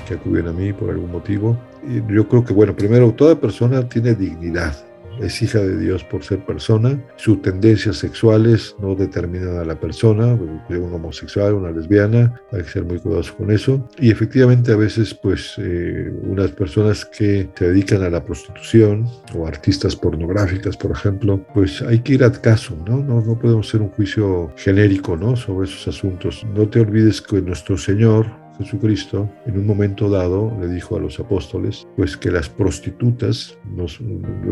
que 0.07 0.13
acuden 0.13 0.47
a 0.47 0.51
mí 0.51 0.71
por 0.71 0.91
algún 0.91 1.11
motivo. 1.11 1.57
Y 1.83 1.95
yo 2.13 2.27
creo 2.27 2.45
que, 2.45 2.53
bueno, 2.53 2.75
primero, 2.75 3.11
toda 3.11 3.39
persona 3.39 3.89
tiene 3.89 4.13
dignidad 4.13 4.75
es 5.21 5.41
hija 5.41 5.59
de 5.59 5.77
Dios 5.77 6.03
por 6.03 6.23
ser 6.23 6.45
persona, 6.45 6.99
sus 7.15 7.41
tendencias 7.41 7.97
sexuales 7.97 8.75
no 8.79 8.95
determinan 8.95 9.57
a 9.57 9.65
la 9.65 9.79
persona, 9.79 10.33
un 10.33 10.93
homosexual, 10.93 11.53
una 11.53 11.71
lesbiana, 11.71 12.41
hay 12.51 12.63
que 12.63 12.69
ser 12.69 12.83
muy 12.83 12.99
cuidadoso 12.99 13.35
con 13.35 13.51
eso. 13.51 13.87
Y 13.99 14.11
efectivamente 14.11 14.71
a 14.71 14.75
veces 14.75 15.13
pues 15.13 15.55
eh, 15.57 16.11
unas 16.23 16.51
personas 16.51 17.05
que 17.05 17.49
se 17.55 17.67
dedican 17.67 18.03
a 18.03 18.09
la 18.09 18.23
prostitución 18.23 19.07
o 19.35 19.47
artistas 19.47 19.95
pornográficas, 19.95 20.77
por 20.77 20.91
ejemplo, 20.91 21.45
pues 21.53 21.81
hay 21.81 21.99
que 21.99 22.13
ir 22.13 22.23
al 22.23 22.39
caso, 22.41 22.75
¿no? 22.87 22.97
No, 22.97 23.21
no 23.21 23.37
podemos 23.37 23.67
hacer 23.67 23.81
un 23.81 23.89
juicio 23.89 24.51
genérico, 24.55 25.15
¿no? 25.17 25.35
Sobre 25.35 25.67
esos 25.67 25.87
asuntos. 25.87 26.45
No 26.55 26.67
te 26.67 26.79
olvides 26.79 27.21
que 27.21 27.41
nuestro 27.41 27.77
Señor 27.77 28.40
Jesucristo, 28.63 29.29
en 29.45 29.57
un 29.57 29.65
momento 29.65 30.09
dado, 30.09 30.51
le 30.59 30.67
dijo 30.67 30.95
a 30.95 30.99
los 30.99 31.19
apóstoles, 31.19 31.87
pues 31.95 32.17
que 32.17 32.31
las 32.31 32.49
prostitutas 32.49 33.57
nos 33.75 33.99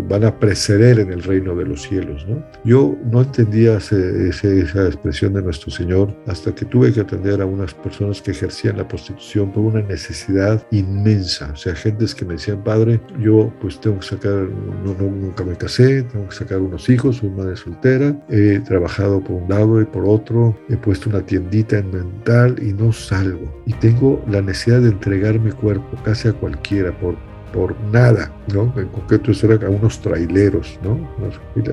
van 0.08 0.24
a 0.24 0.40
preceder 0.40 1.00
en 1.00 1.12
el 1.12 1.24
reino 1.24 1.56
de 1.56 1.66
los 1.66 1.84
cielos. 1.84 2.26
¿no? 2.28 2.44
Yo 2.64 2.96
no 3.12 3.22
entendía 3.22 3.78
esa 3.78 4.88
expresión 4.88 5.34
de 5.34 5.42
nuestro 5.42 5.72
Señor 5.72 6.16
hasta 6.28 6.54
que 6.54 6.66
tuve 6.66 6.94
que 6.94 7.02
atender 7.02 7.42
a 7.42 7.46
unas 7.46 7.74
personas 7.74 8.22
que 8.22 8.32
ejercían 8.32 8.78
la 8.78 8.88
prostitución 8.88 9.52
por 9.52 9.64
una 9.64 9.82
necesidad 9.82 10.66
inmensa. 10.72 11.52
O 11.54 11.56
sea, 11.56 11.76
gentes 11.76 12.16
que 12.16 12.26
me 12.26 12.34
decían, 12.34 12.64
Padre, 12.64 13.00
yo 13.20 13.52
pues 13.62 13.80
tengo 13.80 14.00
que 14.00 14.08
sacar, 14.08 14.48
no, 14.84 14.94
nunca 14.94 15.44
me 15.44 15.56
casé, 15.56 16.04
tengo 16.04 16.28
que 16.28 16.36
sacar 16.36 16.60
unos 16.60 16.90
hijos, 16.90 17.18
soy 17.18 17.30
madre 17.30 17.56
soltera, 17.56 18.16
he 18.30 18.60
trabajado 18.60 19.22
por 19.22 19.42
un 19.44 19.50
lado 19.50 19.82
y 19.82 19.86
por 19.86 20.06
otro, 20.06 20.58
he 20.70 20.78
puesto 20.78 21.10
una 21.10 21.22
tiendita 21.22 21.78
en 21.78 21.92
mental 21.92 22.56
y 22.62 22.74
no 22.74 22.92
salgo. 22.92 23.62
Y 23.66 23.74
tengo 23.74 23.99
la 24.28 24.42
necesidad 24.42 24.82
de 24.82 24.90
entregar 24.90 25.40
mi 25.40 25.52
cuerpo 25.52 25.98
casi 26.04 26.28
a 26.28 26.34
cualquiera 26.34 26.92
por 26.92 27.16
por 27.52 27.76
nada, 27.92 28.32
¿no? 28.54 28.74
En 28.78 28.88
concreto 28.88 29.32
eso 29.32 29.52
era 29.52 29.68
a 29.68 29.70
unos 29.70 30.00
traileros, 30.00 30.80
¿no? 30.84 30.98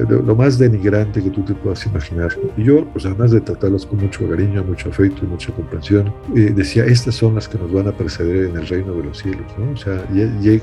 Lo 0.09 0.35
más 0.35 0.59
denigrante 0.59 1.23
que 1.23 1.31
tú 1.31 1.43
te 1.43 1.55
puedas 1.55 1.85
imaginar. 1.87 2.31
Y 2.57 2.65
yo, 2.65 2.85
pues 2.93 3.07
además 3.07 3.31
de 3.31 3.41
tratarlos 3.41 3.87
con 3.87 4.01
mucho 4.01 4.29
cariño, 4.29 4.65
mucho 4.65 4.89
afecto 4.89 5.25
y 5.25 5.29
mucha 5.29 5.53
comprensión, 5.53 6.13
eh, 6.35 6.53
decía, 6.55 6.85
estas 6.85 7.15
son 7.15 7.35
las 7.35 7.49
que 7.49 7.59
nos 7.59 7.73
van 7.73 7.89
a 7.89 7.93
preceder 7.93 8.47
en 8.47 8.57
el 8.57 8.67
reino 8.67 8.95
de 8.95 9.05
los 9.05 9.19
cielos, 9.19 9.47
¿no? 9.59 9.71
O 9.73 9.77
sea, 9.77 10.05
eh, 10.15 10.61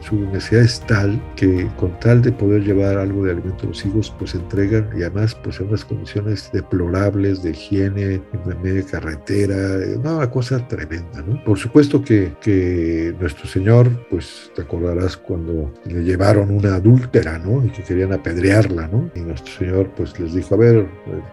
su 0.00 0.16
necesidad 0.16 0.62
es 0.62 0.80
tal 0.80 1.20
que 1.36 1.68
con 1.76 1.98
tal 2.00 2.22
de 2.22 2.32
poder 2.32 2.62
llevar 2.64 2.98
algo 2.98 3.24
de 3.24 3.32
alimento 3.32 3.64
a 3.64 3.68
los 3.68 3.84
hijos, 3.84 4.14
pues 4.18 4.34
entregan 4.34 4.88
y 4.96 5.02
además 5.02 5.34
pues 5.34 5.60
en 5.60 5.68
unas 5.68 5.84
condiciones 5.84 6.50
deplorables 6.52 7.42
de 7.42 7.50
higiene, 7.50 8.14
en 8.14 8.62
media 8.62 8.84
carretera, 8.84 9.56
una 9.98 10.30
cosa 10.30 10.66
tremenda, 10.68 11.22
¿no? 11.26 11.42
Por 11.44 11.58
supuesto 11.58 12.02
que, 12.02 12.32
que 12.40 13.14
nuestro 13.20 13.46
Señor, 13.46 13.88
pues 14.10 14.23
pues, 14.24 14.50
te 14.54 14.62
acordarás 14.62 15.16
cuando 15.16 15.72
le 15.84 16.02
llevaron 16.02 16.50
una 16.50 16.76
adúltera, 16.76 17.38
¿no? 17.38 17.64
Y 17.64 17.70
que 17.70 17.82
querían 17.82 18.12
apedrearla, 18.12 18.88
¿no? 18.88 19.10
Y 19.14 19.20
nuestro 19.20 19.52
Señor, 19.52 19.90
pues 19.96 20.18
les 20.18 20.34
dijo, 20.34 20.54
a 20.54 20.58
ver, 20.58 20.86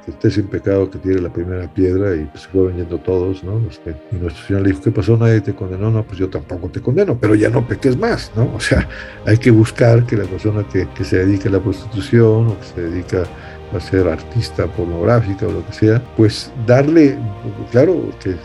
que 0.03 0.11
esté 0.11 0.31
sin 0.31 0.47
pecado, 0.47 0.89
que 0.89 0.99
tire 0.99 1.21
la 1.21 1.31
primera 1.31 1.71
piedra, 1.73 2.15
y 2.15 2.25
pues 2.25 2.43
se 2.43 2.49
fueron 2.49 2.77
yendo 2.77 2.97
todos, 2.99 3.43
¿no? 3.43 3.61
y 4.11 4.15
nuestro 4.15 4.45
Señor 4.45 4.61
le 4.63 4.69
dijo, 4.69 4.81
¿qué 4.81 4.91
pasó? 4.91 5.15
Nadie 5.17 5.41
te 5.41 5.53
condenó, 5.53 5.89
no, 5.89 6.03
pues 6.03 6.17
yo 6.17 6.29
tampoco 6.29 6.69
te 6.69 6.81
condeno, 6.81 7.17
pero 7.19 7.35
ya 7.35 7.49
no 7.49 7.65
peques 7.65 7.97
más, 7.97 8.31
¿no? 8.35 8.53
O 8.55 8.59
sea, 8.59 8.87
hay 9.25 9.37
que 9.37 9.51
buscar 9.51 10.05
que 10.05 10.17
la 10.17 10.25
persona 10.25 10.65
que, 10.67 10.87
que 10.89 11.03
se 11.03 11.25
dedique 11.25 11.47
a 11.47 11.51
la 11.51 11.59
prostitución 11.59 12.47
o 12.47 12.59
que 12.59 12.65
se 12.65 12.81
dedica 12.81 13.23
a 13.73 13.79
ser 13.79 14.07
artista 14.07 14.67
pornográfica 14.67 15.47
o 15.47 15.51
lo 15.51 15.65
que 15.67 15.73
sea, 15.73 16.01
pues 16.17 16.51
darle, 16.65 17.17
claro, 17.71 18.09
que 18.21 18.35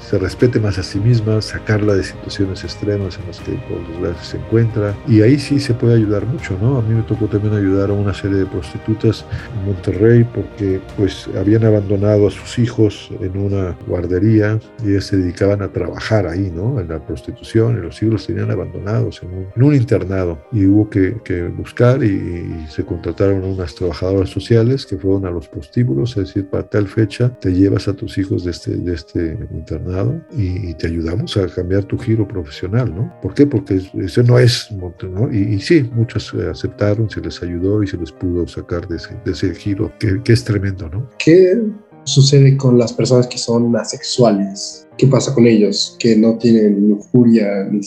se, 0.00 0.18
respete 0.18 0.60
más 0.60 0.78
a 0.78 0.82
sí 0.82 0.98
misma, 0.98 1.40
sacarla 1.42 1.94
de 1.94 2.04
situaciones 2.04 2.64
extremas 2.64 3.18
en 3.18 3.26
las 3.26 3.40
que 3.40 3.52
por 3.52 4.16
se 4.22 4.38
encuentra. 4.38 4.94
Y 5.06 5.22
ahí 5.22 5.38
sí 5.38 5.60
se 5.60 5.74
puede 5.74 5.94
ayudar 5.94 6.24
mucho, 6.26 6.56
¿no? 6.60 6.78
A 6.78 6.82
mí 6.82 6.94
me 6.94 7.02
tocó 7.02 7.26
también 7.26 7.54
ayudar 7.54 7.90
a 7.90 7.92
una 7.92 8.14
serie 8.14 8.38
de 8.38 8.46
prostitutas 8.46 9.24
en 9.58 9.66
Monterrey 9.66 10.24
porque 10.24 10.80
pues 10.96 11.28
habían 11.38 11.64
abandonado 11.64 12.28
a 12.28 12.30
sus 12.30 12.58
hijos 12.58 13.10
en 13.20 13.36
una 13.36 13.76
guardería 13.86 14.58
y 14.84 14.90
ellas 14.90 15.06
se 15.06 15.16
dedicaban 15.16 15.62
a 15.62 15.68
trabajar 15.68 16.26
ahí, 16.26 16.50
¿no? 16.54 16.80
En 16.80 16.88
la 16.88 17.04
prostitución 17.04 17.78
y 17.78 17.82
los 17.82 18.02
hijos 18.02 18.12
los 18.12 18.26
tenían 18.26 18.50
abandonados 18.50 19.22
en 19.22 19.46
un, 19.62 19.74
internado 19.74 20.38
y 20.52 20.64
hubo 20.64 20.88
que, 20.88 21.16
buscar 21.56 22.02
y, 22.02 22.06
y 22.06 22.66
se 22.70 22.84
contrataron 22.84 23.44
unas 23.44 23.74
trabajadoras 23.74 24.30
sociales 24.30 24.75
que 24.84 24.98
fueron 24.98 25.24
a 25.24 25.30
los 25.30 25.48
prostíbulos, 25.48 26.10
es 26.16 26.26
decir, 26.26 26.48
para 26.48 26.68
tal 26.68 26.88
fecha 26.88 27.32
te 27.40 27.52
llevas 27.52 27.88
a 27.88 27.94
tus 27.94 28.18
hijos 28.18 28.44
de 28.44 28.50
este, 28.50 28.76
de 28.76 28.94
este 28.94 29.38
internado 29.52 30.20
y, 30.36 30.74
te 30.74 30.88
ayudamos 30.88 31.36
a 31.36 31.46
cambiar 31.46 31.84
tu 31.84 31.96
giro 31.96 32.28
profesional, 32.28 32.94
¿no? 32.94 33.10
¿Por 33.22 33.32
qué? 33.32 33.46
Porque 33.46 33.80
ese 33.98 34.22
no 34.24 34.38
es, 34.38 34.68
¿no? 34.72 35.32
Y, 35.32 35.58
sí, 35.60 35.88
muchos 35.94 36.34
aceptaron, 36.34 37.08
se 37.08 37.20
les 37.20 37.42
ayudó 37.42 37.82
y 37.82 37.86
se 37.86 37.96
les 37.96 38.12
pudo 38.12 38.46
sacar 38.46 38.86
de 38.88 38.96
ese, 38.96 39.16
de 39.24 39.32
ese 39.32 39.54
giro, 39.54 39.92
que, 39.98 40.20
que 40.22 40.32
es 40.32 40.44
tremendo, 40.44 40.88
¿no? 40.90 41.08
¿Qué 41.18 41.62
sucede 42.04 42.56
con 42.56 42.78
las 42.78 42.92
personas 42.92 43.26
que 43.26 43.38
son 43.38 43.74
asexuales? 43.76 44.86
¿Qué 44.98 45.06
pasa 45.06 45.34
con 45.34 45.46
ellos? 45.46 45.96
Que 45.98 46.16
no 46.16 46.36
tienen 46.38 46.88
lujuria 46.88 47.64
ni 47.70 47.80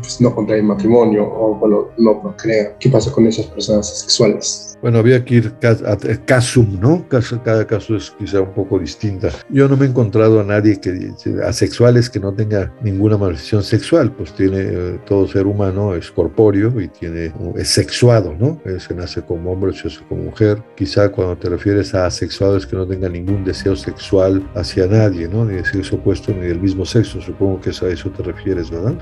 pues 0.00 0.20
no 0.20 0.34
contraen 0.34 0.66
matrimonio 0.66 1.24
o 1.24 1.54
bueno, 1.54 1.88
no 1.98 2.20
procrean. 2.20 2.72
¿Qué 2.78 2.88
pasa 2.90 3.12
con 3.12 3.26
esas 3.26 3.46
personas 3.46 3.90
asexuales? 3.90 4.78
Bueno, 4.82 4.98
había 4.98 5.24
que 5.24 5.36
ir 5.36 5.54
a 5.62 5.96
casum, 6.24 6.80
¿no? 6.80 7.06
Cada 7.44 7.66
caso 7.66 7.96
es 7.96 8.10
quizá 8.18 8.40
un 8.40 8.52
poco 8.52 8.80
distinta. 8.80 9.30
Yo 9.48 9.68
no 9.68 9.76
me 9.76 9.86
he 9.86 9.88
encontrado 9.88 10.40
a 10.40 10.44
nadie 10.44 10.80
que 10.80 11.12
asexuales 11.44 12.10
que 12.10 12.18
no 12.18 12.34
tenga 12.34 12.72
ninguna 12.82 13.16
maldición 13.16 13.62
sexual, 13.62 14.10
pues 14.12 14.32
tiene 14.32 14.58
eh, 14.58 15.00
todo 15.06 15.28
ser 15.28 15.46
humano 15.46 15.94
es 15.94 16.10
corpóreo 16.10 16.80
y 16.80 16.88
tiene 16.88 17.32
es 17.56 17.68
sexuado, 17.68 18.34
¿no? 18.38 18.60
Se 18.78 18.94
nace 18.94 19.22
como 19.22 19.52
hombre, 19.52 19.72
se 19.72 19.88
hace 19.88 20.00
como 20.08 20.24
mujer. 20.24 20.62
Quizá 20.76 21.10
cuando 21.10 21.36
te 21.36 21.48
refieres 21.48 21.94
a 21.94 22.06
asexuado 22.06 22.56
es 22.56 22.66
que 22.66 22.74
no 22.74 22.86
tenga 22.86 23.08
ningún 23.08 23.44
deseo 23.44 23.76
sexual 23.76 24.48
hacia 24.54 24.86
nadie, 24.86 25.28
¿no? 25.28 25.44
Ni 25.44 25.54
de 25.54 25.64
sexo 25.64 25.96
opuesto 25.96 26.32
ni 26.32 26.46
del 26.46 26.60
mismo 26.60 26.84
sexo. 26.84 27.20
Supongo 27.20 27.60
que 27.60 27.70
a 27.70 27.88
eso 27.88 28.10
te 28.10 28.22
refieres, 28.22 28.70
¿verdad? 28.70 28.94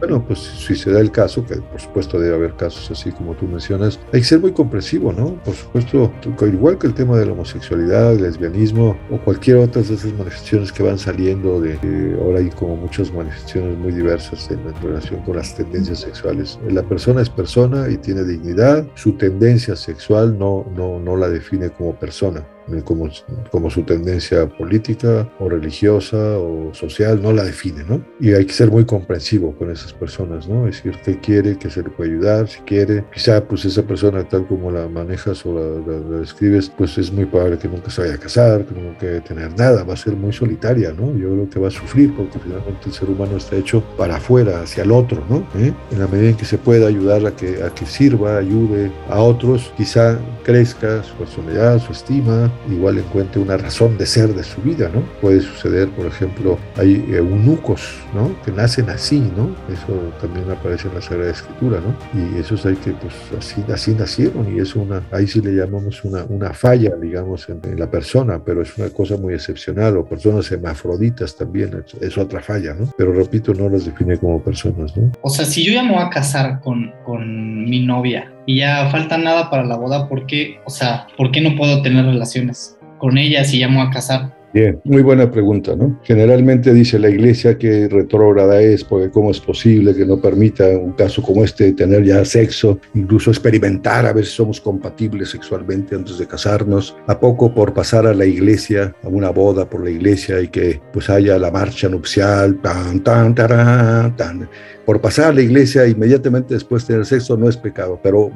Bueno, 0.00 0.24
pues 0.26 0.38
si 0.38 0.74
se 0.74 0.90
da 0.90 1.00
el 1.00 1.12
caso, 1.12 1.44
que 1.44 1.56
por 1.56 1.78
supuesto 1.78 2.18
debe 2.18 2.34
haber 2.34 2.54
casos 2.54 2.90
así 2.90 3.12
como 3.12 3.34
tú 3.34 3.46
mencionas, 3.46 4.00
hay 4.14 4.20
que 4.20 4.26
ser 4.26 4.40
muy 4.40 4.52
comprensivo, 4.52 5.12
¿no? 5.12 5.34
Por 5.44 5.54
supuesto, 5.54 6.10
igual 6.46 6.78
que 6.78 6.86
el 6.86 6.94
tema 6.94 7.18
de 7.18 7.26
la 7.26 7.32
homosexualidad, 7.32 8.14
el 8.14 8.22
lesbianismo 8.22 8.96
o 9.10 9.18
cualquier 9.18 9.58
otra 9.58 9.82
de 9.82 9.94
esas 9.94 10.12
manifestaciones 10.14 10.72
que 10.72 10.82
van 10.82 10.98
saliendo 10.98 11.60
de, 11.60 12.16
ahora 12.18 12.38
hay 12.38 12.48
como 12.48 12.76
muchas 12.76 13.12
manifestaciones 13.12 13.76
muy 13.76 13.92
diversas 13.92 14.50
en, 14.50 14.60
relación 14.82 15.20
con 15.20 15.36
las 15.36 15.54
tendencias 15.54 16.00
sexuales. 16.00 16.58
La 16.66 16.82
persona 16.82 17.20
es 17.20 17.28
persona 17.28 17.90
y 17.90 17.98
tiene 17.98 18.24
dignidad, 18.24 18.86
su 18.94 19.12
tendencia 19.12 19.76
sexual 19.76 20.38
no, 20.38 20.64
no, 20.74 20.98
no 20.98 21.16
la 21.16 21.28
define 21.28 21.68
como 21.68 21.94
persona 21.94 22.42
como, 22.84 23.08
como 23.50 23.70
su 23.70 23.82
tendencia 23.82 24.48
política 24.48 25.28
o 25.38 25.48
religiosa 25.48 26.16
o 26.38 26.72
social, 26.74 27.20
no 27.22 27.32
la 27.32 27.44
define, 27.44 27.84
¿no? 27.84 28.02
Y 28.20 28.32
hay 28.32 28.46
que 28.46 28.52
ser 28.52 28.70
muy 28.70 28.84
comprensivo 28.84 29.54
con 29.56 29.70
esas 29.70 29.92
personas, 29.92 30.48
¿no? 30.48 30.66
Es 30.66 30.82
decir, 30.82 31.00
qué 31.04 31.18
quiere, 31.18 31.58
qué 31.58 31.70
se 31.70 31.82
le 31.82 31.90
puede 31.90 32.10
ayudar, 32.10 32.48
si 32.48 32.60
quiere. 32.60 33.04
Quizá, 33.12 33.44
pues 33.44 33.64
esa 33.64 33.82
persona, 33.82 34.26
tal 34.28 34.46
como 34.46 34.70
la 34.70 34.88
manejas 34.88 35.44
o 35.44 35.54
la, 35.54 36.18
describes, 36.18 36.70
pues 36.70 36.96
es 36.98 37.12
muy 37.12 37.26
probable 37.26 37.58
que 37.58 37.68
nunca 37.68 37.90
se 37.90 38.02
vaya 38.02 38.14
a 38.14 38.18
casar, 38.18 38.64
que 38.64 38.74
nunca 38.74 39.06
vaya 39.06 39.18
a 39.18 39.24
tener 39.24 39.58
nada, 39.58 39.84
va 39.84 39.94
a 39.94 39.96
ser 39.96 40.14
muy 40.14 40.32
solitaria, 40.32 40.92
¿no? 40.92 41.14
Yo 41.16 41.30
creo 41.30 41.50
que 41.50 41.60
va 41.60 41.68
a 41.68 41.72
sufrir 41.72 42.14
porque 42.14 42.38
finalmente 42.38 42.80
el 42.86 42.92
ser 42.92 43.10
humano 43.10 43.36
está 43.36 43.56
hecho 43.56 43.82
para 43.96 44.16
afuera, 44.16 44.62
hacia 44.62 44.84
el 44.84 44.92
otro, 44.92 45.24
¿no? 45.28 45.38
¿Eh? 45.58 45.72
En 45.90 45.98
la 45.98 46.06
medida 46.06 46.30
en 46.30 46.36
que 46.36 46.44
se 46.44 46.58
pueda 46.58 46.86
ayudar 46.86 47.26
a 47.26 47.34
que, 47.34 47.62
a 47.62 47.70
que 47.70 47.86
sirva, 47.86 48.38
ayude 48.38 48.90
a 49.08 49.20
otros, 49.20 49.72
quizá 49.76 50.18
crezca 50.44 51.02
su 51.02 51.14
personalidad, 51.14 51.78
su 51.80 51.92
estima, 51.92 52.50
igual 52.70 52.98
encuentre 52.98 53.40
una 53.40 53.56
razón 53.56 53.96
de 53.98 54.06
ser 54.06 54.34
de 54.34 54.42
su 54.42 54.60
vida, 54.62 54.90
¿no? 54.92 55.02
Puede 55.20 55.40
suceder, 55.40 55.88
por 55.90 56.06
ejemplo, 56.06 56.58
hay 56.76 57.04
eunucos, 57.10 57.98
¿no? 58.14 58.30
Que 58.44 58.52
nacen 58.52 58.90
así, 58.90 59.20
¿no? 59.36 59.54
Eso 59.72 59.92
también 60.20 60.50
aparece 60.50 60.88
en 60.88 60.94
la 60.94 61.02
Sagrada 61.02 61.30
Escritura, 61.30 61.80
¿no? 61.80 61.94
Y 62.18 62.40
esos 62.40 62.64
hay 62.66 62.76
que, 62.76 62.92
pues, 62.92 63.14
así, 63.38 63.64
así 63.72 63.94
nacieron 63.94 64.54
y 64.54 64.60
es 64.60 64.74
una, 64.74 65.02
ahí 65.10 65.26
sí 65.26 65.40
le 65.40 65.52
llamamos 65.52 66.04
una, 66.04 66.24
una 66.24 66.52
falla, 66.52 66.96
digamos, 66.96 67.48
en, 67.48 67.60
la 67.78 67.90
persona, 67.90 68.42
pero 68.44 68.62
es 68.62 68.76
una 68.76 68.90
cosa 68.90 69.16
muy 69.16 69.34
excepcional, 69.34 69.96
o 69.96 70.04
personas 70.04 70.50
hermafroditas 70.50 71.36
también, 71.36 71.84
es, 72.00 72.18
otra 72.18 72.40
falla, 72.40 72.74
¿no? 72.74 72.90
Pero 72.96 73.12
repito, 73.12 73.54
no 73.54 73.68
las 73.68 73.84
define 73.84 74.18
como 74.18 74.42
personas, 74.42 74.96
¿no? 74.96 75.10
O 75.22 75.30
sea, 75.30 75.44
si 75.44 75.64
yo 75.64 75.72
ya 75.72 75.82
me 75.82 75.92
voy 75.92 76.02
a 76.02 76.10
casar 76.10 76.60
con, 76.60 76.92
con 77.04 77.64
mi 77.64 77.86
novia, 77.86 78.30
y 78.46 78.58
ya 78.58 78.88
falta 78.90 79.18
nada 79.18 79.50
para 79.50 79.64
la 79.64 79.76
boda, 79.76 80.08
¿por 80.08 80.26
qué, 80.26 80.60
o 80.64 80.70
sea, 80.70 81.06
por 81.16 81.30
qué 81.30 81.40
no 81.40 81.56
puedo 81.56 81.82
tener 81.82 82.04
relaciones 82.04 82.78
con 82.98 83.18
ella 83.18 83.44
si 83.44 83.58
llamo 83.58 83.82
a 83.82 83.90
casar? 83.90 84.40
Bien, 84.52 84.80
muy 84.82 85.02
buena 85.02 85.30
pregunta, 85.30 85.76
¿no? 85.76 86.00
Generalmente 86.02 86.74
dice 86.74 86.98
la 86.98 87.08
iglesia 87.08 87.56
que 87.56 87.86
retrógrada 87.86 88.60
es 88.60 88.82
porque 88.82 89.08
cómo 89.08 89.30
es 89.30 89.38
posible 89.38 89.94
que 89.94 90.04
no 90.04 90.20
permita 90.20 90.66
un 90.66 90.92
caso 90.92 91.22
como 91.22 91.44
este 91.44 91.72
tener 91.72 92.04
ya 92.04 92.24
sexo, 92.24 92.80
incluso 92.94 93.30
experimentar 93.30 94.06
a 94.06 94.12
ver 94.12 94.26
si 94.26 94.32
somos 94.32 94.60
compatibles 94.60 95.30
sexualmente 95.30 95.94
antes 95.94 96.18
de 96.18 96.26
casarnos, 96.26 96.96
a 97.06 97.20
poco 97.20 97.54
por 97.54 97.72
pasar 97.72 98.08
a 98.08 98.14
la 98.14 98.26
iglesia, 98.26 98.92
a 99.04 99.08
una 99.08 99.30
boda 99.30 99.70
por 99.70 99.84
la 99.84 99.90
iglesia 99.90 100.40
y 100.40 100.48
que 100.48 100.80
pues 100.92 101.08
haya 101.10 101.38
la 101.38 101.52
marcha 101.52 101.88
nupcial, 101.88 102.60
tan, 102.60 103.04
tan, 103.04 103.32
tan, 103.36 104.16
tan 104.16 104.48
por 104.90 105.00
pasar 105.00 105.26
a 105.26 105.32
la 105.32 105.40
iglesia 105.40 105.86
inmediatamente 105.86 106.52
después 106.52 106.82
de 106.82 106.94
tener 106.94 107.06
sexo 107.06 107.36
no 107.36 107.48
es 107.48 107.56
pecado, 107.56 108.00
pero 108.02 108.32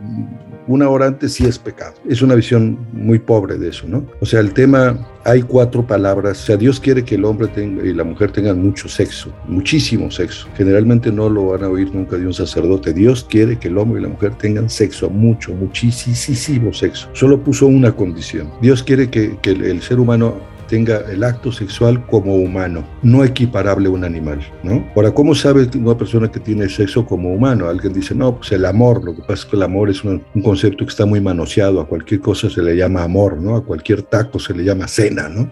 una 0.68 0.88
hora 0.88 1.08
antes 1.08 1.32
sí 1.32 1.44
es 1.44 1.58
pecado. 1.58 1.94
Es 2.08 2.22
una 2.22 2.36
visión 2.36 2.78
muy 2.92 3.18
pobre 3.18 3.58
de 3.58 3.70
eso, 3.70 3.88
¿no? 3.88 4.06
O 4.20 4.24
sea, 4.24 4.38
el 4.38 4.54
tema, 4.54 5.04
hay 5.24 5.42
cuatro 5.42 5.84
palabras. 5.84 6.44
O 6.44 6.46
sea, 6.46 6.56
Dios 6.56 6.78
quiere 6.78 7.04
que 7.04 7.16
el 7.16 7.24
hombre 7.24 7.48
y 7.56 7.92
la 7.92 8.04
mujer 8.04 8.30
tengan 8.30 8.62
mucho 8.62 8.88
sexo, 8.88 9.34
muchísimo 9.48 10.12
sexo. 10.12 10.46
Generalmente 10.56 11.10
no 11.10 11.28
lo 11.28 11.46
van 11.46 11.64
a 11.64 11.68
oír 11.68 11.92
nunca 11.92 12.16
de 12.16 12.24
un 12.24 12.34
sacerdote. 12.34 12.92
Dios 12.92 13.26
quiere 13.28 13.58
que 13.58 13.66
el 13.66 13.76
hombre 13.76 13.98
y 13.98 14.04
la 14.04 14.10
mujer 14.10 14.36
tengan 14.36 14.70
sexo, 14.70 15.10
mucho, 15.10 15.52
muchísimo 15.54 16.72
sexo. 16.72 17.08
Solo 17.14 17.42
puso 17.42 17.66
una 17.66 17.90
condición. 17.96 18.52
Dios 18.62 18.84
quiere 18.84 19.10
que 19.10 19.36
el 19.42 19.82
ser 19.82 19.98
humano 19.98 20.53
tenga 20.66 20.98
el 21.10 21.22
acto 21.24 21.52
sexual 21.52 22.04
como 22.06 22.36
humano, 22.36 22.84
no 23.02 23.24
equiparable 23.24 23.88
a 23.88 23.90
un 23.90 24.04
animal, 24.04 24.40
¿no? 24.62 24.84
Ahora, 24.96 25.12
¿cómo 25.12 25.34
sabe 25.34 25.68
una 25.74 25.96
persona 25.96 26.30
que 26.30 26.40
tiene 26.40 26.68
sexo 26.68 27.04
como 27.04 27.32
humano? 27.32 27.68
Alguien 27.68 27.92
dice, 27.92 28.14
no, 28.14 28.36
pues 28.36 28.52
el 28.52 28.64
amor, 28.64 29.04
lo 29.04 29.14
que 29.14 29.22
pasa 29.22 29.34
es 29.34 29.44
que 29.46 29.56
el 29.56 29.62
amor 29.62 29.90
es 29.90 30.04
un, 30.04 30.22
un 30.34 30.42
concepto 30.42 30.84
que 30.84 30.90
está 30.90 31.06
muy 31.06 31.20
manoseado, 31.20 31.80
a 31.80 31.86
cualquier 31.86 32.20
cosa 32.20 32.50
se 32.50 32.62
le 32.62 32.76
llama 32.76 33.02
amor, 33.02 33.38
¿no? 33.40 33.56
A 33.56 33.64
cualquier 33.64 34.02
taco 34.02 34.38
se 34.38 34.54
le 34.54 34.64
llama 34.64 34.88
cena, 34.88 35.28
¿no? 35.28 35.50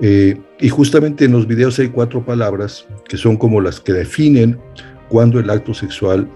Eh, 0.00 0.40
y 0.58 0.68
justamente 0.68 1.26
en 1.26 1.32
los 1.32 1.46
videos 1.46 1.78
hay 1.78 1.88
cuatro 1.88 2.24
palabras 2.24 2.86
que 3.06 3.18
son 3.18 3.36
como 3.36 3.60
las 3.60 3.80
que 3.80 3.92
definen 3.92 4.58
cuando 5.08 5.38
el 5.38 5.50
acto 5.50 5.74
sexual 5.74 6.26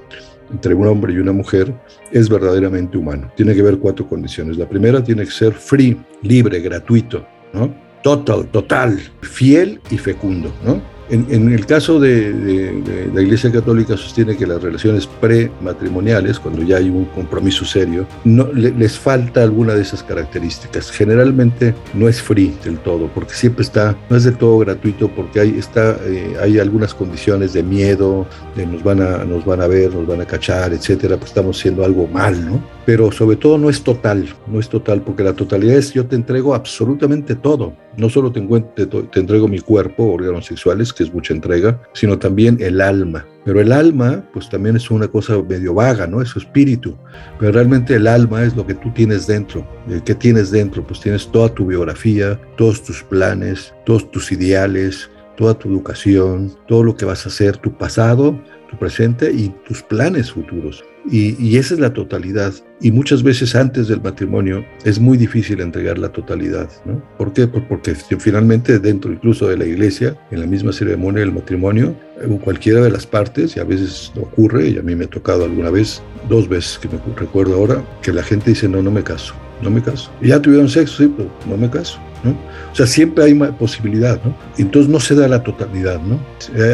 entre 0.51 0.75
un 0.75 0.87
hombre 0.87 1.15
y 1.15 1.19
una 1.19 1.33
mujer 1.33 1.75
es 2.13 2.29
verdaderamente 2.29 2.99
humano. 2.99 3.31
Tiene 3.37 3.55
que 3.55 3.63
ver 3.63 3.79
cuatro 3.79 4.07
condiciones. 4.07 4.59
La 4.59 4.69
primera 4.69 5.03
tiene 5.03 5.25
que 5.25 5.31
ser 5.31 5.55
free, 5.55 5.99
libre, 6.23 6.61
gratuito, 6.61 7.27
¿no? 7.55 7.75
Total, 8.05 8.47
total, 8.49 9.01
fiel 9.23 9.81
y 9.91 9.97
fecundo, 9.97 10.53
¿no? 10.63 10.79
En, 11.09 11.53
el 11.53 11.65
caso 11.65 11.99
de, 11.99 13.11
la 13.15 13.23
Iglesia 13.23 13.51
Católica 13.51 13.97
sostiene 13.97 14.37
que 14.37 14.47
las 14.47 14.63
relaciones 14.63 15.07
prematrimoniales, 15.07 16.39
cuando 16.39 16.63
ya 16.63 16.77
hay 16.77 16.91
un 16.91 17.07
compromiso 17.07 17.65
serio, 17.65 18.07
no, 18.25 18.53
les 18.53 18.99
falta 18.99 19.43
alguna 19.43 19.75
de 19.75 19.83
esas 19.83 20.03
características. 20.03 20.91
Generalmente 20.91 21.75
no 21.95 22.07
es 22.09 22.21
free 22.21 22.55
del 22.63 22.79
todo, 22.79 23.09
porque 23.09 23.33
siempre 23.33 23.63
está, 23.63 23.97
no 24.11 24.17
es 24.17 24.25
del 24.25 24.37
todo 24.37 24.59
gratuito, 24.59 25.09
porque 25.09 25.41
hay, 25.41 25.59
está, 25.59 25.99
eh, 26.05 26.37
hay 26.43 26.59
algunas 26.59 26.93
condiciones 26.93 27.55
de 27.55 27.63
miedo, 27.63 28.27
de 28.55 28.67
nos 28.67 28.83
van, 28.83 29.01
a, 29.01 29.25
nos 29.25 29.47
van 29.47 29.63
a 29.63 29.67
ver, 29.67 29.95
nos 29.95 30.07
van 30.07 30.21
a 30.21 30.27
cachar, 30.27 30.75
etcétera, 30.75 31.17
pues 31.17 31.31
estamos 31.31 31.59
haciendo 31.59 31.87
algo 31.87 32.07
mal, 32.07 32.45
¿no? 32.45 32.63
Pero 32.85 33.11
sobre 33.13 33.37
todo 33.37 33.57
no 33.57 33.71
es 33.71 33.83
total, 33.83 34.27
no 34.47 34.61
es 34.61 34.69
total, 34.69 35.01
porque 35.01 35.23
la 35.23 35.33
totalidad 35.33 35.77
es 35.77 35.95
yo 35.95 36.07
te 36.07 36.17
entrego 36.17 36.55
absolutamente 36.55 37.35
todo. 37.35 37.75
No 37.97 38.09
solo 38.09 38.33
te, 38.33 38.41
te, 38.75 38.87
te 38.87 39.21
entrego 39.21 39.49
mi 39.49 39.61
cuerpo, 39.61 40.13
órganos 40.13 40.47
sexuales, 40.47 40.93
que 40.93 41.05
es 41.05 41.13
mucha 41.13 41.35
entrega, 41.35 41.81
sino 41.93 42.19
también 42.19 42.59
el 42.61 42.81
alma. 42.81 43.25
Pero 43.45 43.61
el 43.61 43.73
alma, 43.73 44.25
pues 44.33 44.49
también 44.49 44.77
es 44.77 44.91
una 44.91 45.07
cosa 45.09 45.41
medio 45.43 45.75
vaga, 45.75 46.07
¿no? 46.07 46.23
Es 46.23 46.31
su 46.31 46.39
espíritu. 46.39 46.97
Pero 47.39 47.53
realmente 47.53 47.95
el 47.95 48.07
alma 48.07 48.43
es 48.43 48.57
lo 48.57 48.67
que 48.67 48.75
tú 48.75 48.91
tienes 48.93 49.27
dentro. 49.27 49.67
¿Qué 50.05 50.15
tienes 50.15 50.51
dentro? 50.51 50.83
Pues 50.87 51.01
tienes 51.01 51.29
toda 51.29 51.51
tu 51.51 51.67
biografía, 51.67 52.41
todos 52.57 52.83
tus 52.83 53.03
planes, 53.03 53.75
todos 53.85 54.11
tus 54.11 54.33
ideales, 54.33 55.11
toda 55.37 55.55
tu 55.55 55.69
educación, 55.69 56.53
todo 56.67 56.85
lo 56.85 56.97
que 56.97 57.05
vas 57.05 57.27
a 57.27 57.29
hacer, 57.29 57.57
tu 57.59 57.77
pasado, 57.77 58.39
tu 58.71 58.79
presente 58.79 59.31
y 59.31 59.51
tus 59.67 59.83
planes 59.83 60.33
futuros. 60.33 60.83
Y, 61.11 61.57
esa 61.57 61.75
es 61.75 61.81
la 61.81 61.93
totalidad. 61.93 62.55
Y 62.81 62.91
muchas 62.91 63.23
veces 63.23 63.55
antes 63.55 63.89
del 63.89 64.01
matrimonio 64.01 64.65
es 64.85 64.99
muy 64.99 65.17
difícil 65.19 65.61
entregar 65.61 65.99
la 65.99 66.09
totalidad. 66.09 66.69
¿no? 66.85 67.03
¿Por 67.19 67.33
qué? 67.33 67.47
Porque 67.47 67.95
finalmente 67.95 68.79
dentro 68.79 69.13
incluso 69.13 69.49
de 69.49 69.57
la 69.57 69.67
iglesia, 69.67 70.17
en 70.31 70.41
la 70.41 70.47
misma 70.47 70.73
ceremonia 70.73 71.21
del 71.21 71.33
matrimonio, 71.33 71.95
cualquiera 72.43 72.81
de 72.81 72.91
las 72.91 73.07
partes, 73.07 73.57
y 73.57 73.61
a 73.61 73.65
veces 73.65 74.13
ocurre, 74.17 74.69
y 74.69 74.79
a 74.79 74.83
mí 74.83 74.95
me 74.95 75.05
ha 75.05 75.09
tocado 75.09 75.45
alguna 75.45 75.71
vez, 75.71 76.03
dos 76.29 76.49
veces 76.49 76.79
que 76.79 76.89
me 76.89 76.99
recuerdo 77.17 77.55
ahora, 77.55 77.85
que 78.03 78.13
la 78.13 78.23
gente 78.23 78.51
dice, 78.51 78.69
no, 78.69 78.83
no 78.83 78.91
me 78.91 79.03
caso, 79.03 79.35
no 79.63 79.71
me 79.71 79.83
caso. 79.83 80.11
Ya 80.23 80.41
tuvieron 80.41 80.69
sexo, 80.69 81.03
sí, 81.03 81.13
pero 81.17 81.31
no 81.47 81.57
me 81.57 81.69
caso. 81.69 81.99
¿No? 82.25 82.31
O 82.73 82.75
sea, 82.75 82.87
siempre 82.87 83.25
hay 83.25 83.35
posibilidad, 83.59 84.21
¿no? 84.25 84.35
Entonces 84.59 84.91
no 84.91 84.99
se 84.99 85.15
da 85.15 85.29
la 85.29 85.43
totalidad, 85.43 86.01
¿no? 86.01 86.19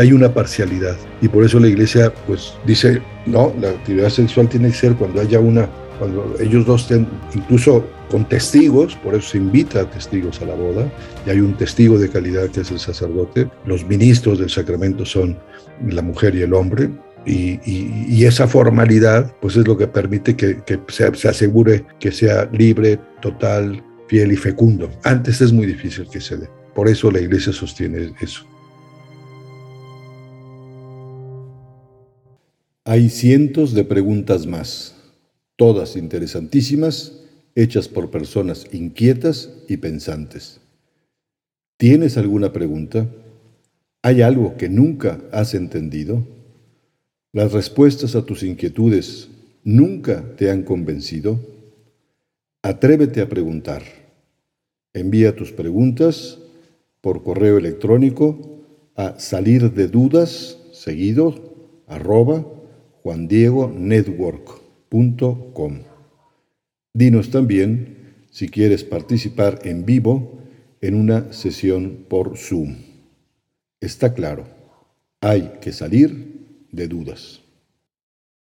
Hay 0.01 0.13
una 0.13 0.33
parcialidad. 0.33 0.97
Y 1.21 1.29
por 1.29 1.45
eso 1.45 1.61
la 1.61 1.69
iglesia, 1.69 2.13
pues, 2.27 2.55
dice, 2.67 3.03
no, 3.27 3.53
la 3.61 3.71
actividad 3.71 4.09
sexual 4.09 4.49
tiene 4.49 4.69
que 4.69 4.75
ser 4.75 4.95
cuando 4.95 5.21
haya 5.21 5.41
una, 5.41 5.69
cuando 5.99 6.35
ellos 6.41 6.65
dos 6.65 6.83
estén, 6.83 7.07
incluso 7.35 7.85
con 8.11 8.29
testigos, 8.29 8.97
por 8.97 9.15
eso 9.15 9.31
se 9.31 9.39
invita 9.39 9.81
a 9.81 9.91
testigos 9.91 10.41
a 10.43 10.47
la 10.47 10.55
boda, 10.55 10.91
y 11.27 11.31
hay 11.31 11.41
un 11.41 11.55
testigo 11.57 11.99
de 11.99 12.09
calidad 12.09 12.49
que 12.49 12.63
es 12.63 12.71
el 12.71 12.81
sacerdote. 12.81 13.49
Los 13.67 13.85
ministros 13.85 14.39
del 14.39 14.51
sacramento 14.51 15.05
son 15.05 15.39
la 15.87 16.03
mujer 16.03 16.35
y 16.35 16.43
el 16.43 16.55
hombre, 16.55 16.91
y, 17.27 18.25
esa 18.25 18.47
formalidad 18.47 19.35
pues 19.41 19.57
es 19.57 19.67
lo 19.67 19.77
que 19.77 19.87
permite 19.87 20.37
que, 20.37 20.63
se, 20.89 21.15
se, 21.15 21.29
asegure 21.29 21.85
que 21.99 22.13
sea 22.13 22.49
libre, 22.53 22.99
total, 23.21 23.83
fiel 24.11 24.33
y 24.33 24.37
fecundo. 24.37 24.91
Antes 25.05 25.41
es 25.41 25.53
muy 25.53 25.67
difícil 25.67 26.09
que 26.11 26.21
se 26.21 26.37
dé. 26.37 26.49
Por 26.75 26.89
eso 26.89 27.13
la 27.13 27.21
iglesia 27.21 27.53
sostiene 27.53 28.13
eso. 28.21 28.45
Hay 32.85 33.09
cientos 33.09 33.73
de 33.73 33.85
preguntas 33.85 34.49
más, 34.49 34.97
todas 35.55 35.95
interesantísimas, 35.95 37.21
hechas 37.55 37.87
por 37.87 38.11
personas 38.11 38.67
inquietas 38.73 39.51
y 39.69 39.77
pensantes. 39.77 40.61
¿Tienes 41.77 42.17
alguna 42.17 42.53
pregunta? 42.53 43.09
¿Hay 44.03 44.23
algo 44.23 44.57
que 44.57 44.69
nunca 44.69 45.21
has 45.31 45.55
entendido? 45.55 46.27
¿Las 47.33 47.53
respuestas 47.53 48.17
a 48.17 48.27
tus 48.27 48.43
inquietudes 48.43 49.29
nunca 49.63 50.25
te 50.37 50.51
han 50.51 50.65
convencido? 50.65 51.39
Atrévete 52.61 53.21
a 53.21 53.29
preguntar. 53.29 54.00
Envía 54.93 55.37
tus 55.37 55.53
preguntas 55.53 56.41
por 57.01 57.23
correo 57.23 57.59
electrónico 57.59 58.65
a 58.97 59.19
salir 59.19 59.73
de 59.73 59.89
dudas 59.89 60.59
seguido 60.73 61.83
arroba 61.87 62.45
juandiegonetwork.com. 63.03 65.79
Dinos 66.93 67.31
también 67.31 68.27
si 68.31 68.49
quieres 68.49 68.85
participar 68.85 69.61
en 69.65 69.85
vivo 69.85 70.39
en 70.81 70.95
una 70.95 71.33
sesión 71.33 72.05
por 72.09 72.37
Zoom. 72.37 72.77
Está 73.81 74.15
claro, 74.15 74.47
hay 75.21 75.59
que 75.61 75.73
salir 75.73 76.67
de 76.73 76.89
dudas. 76.89 77.43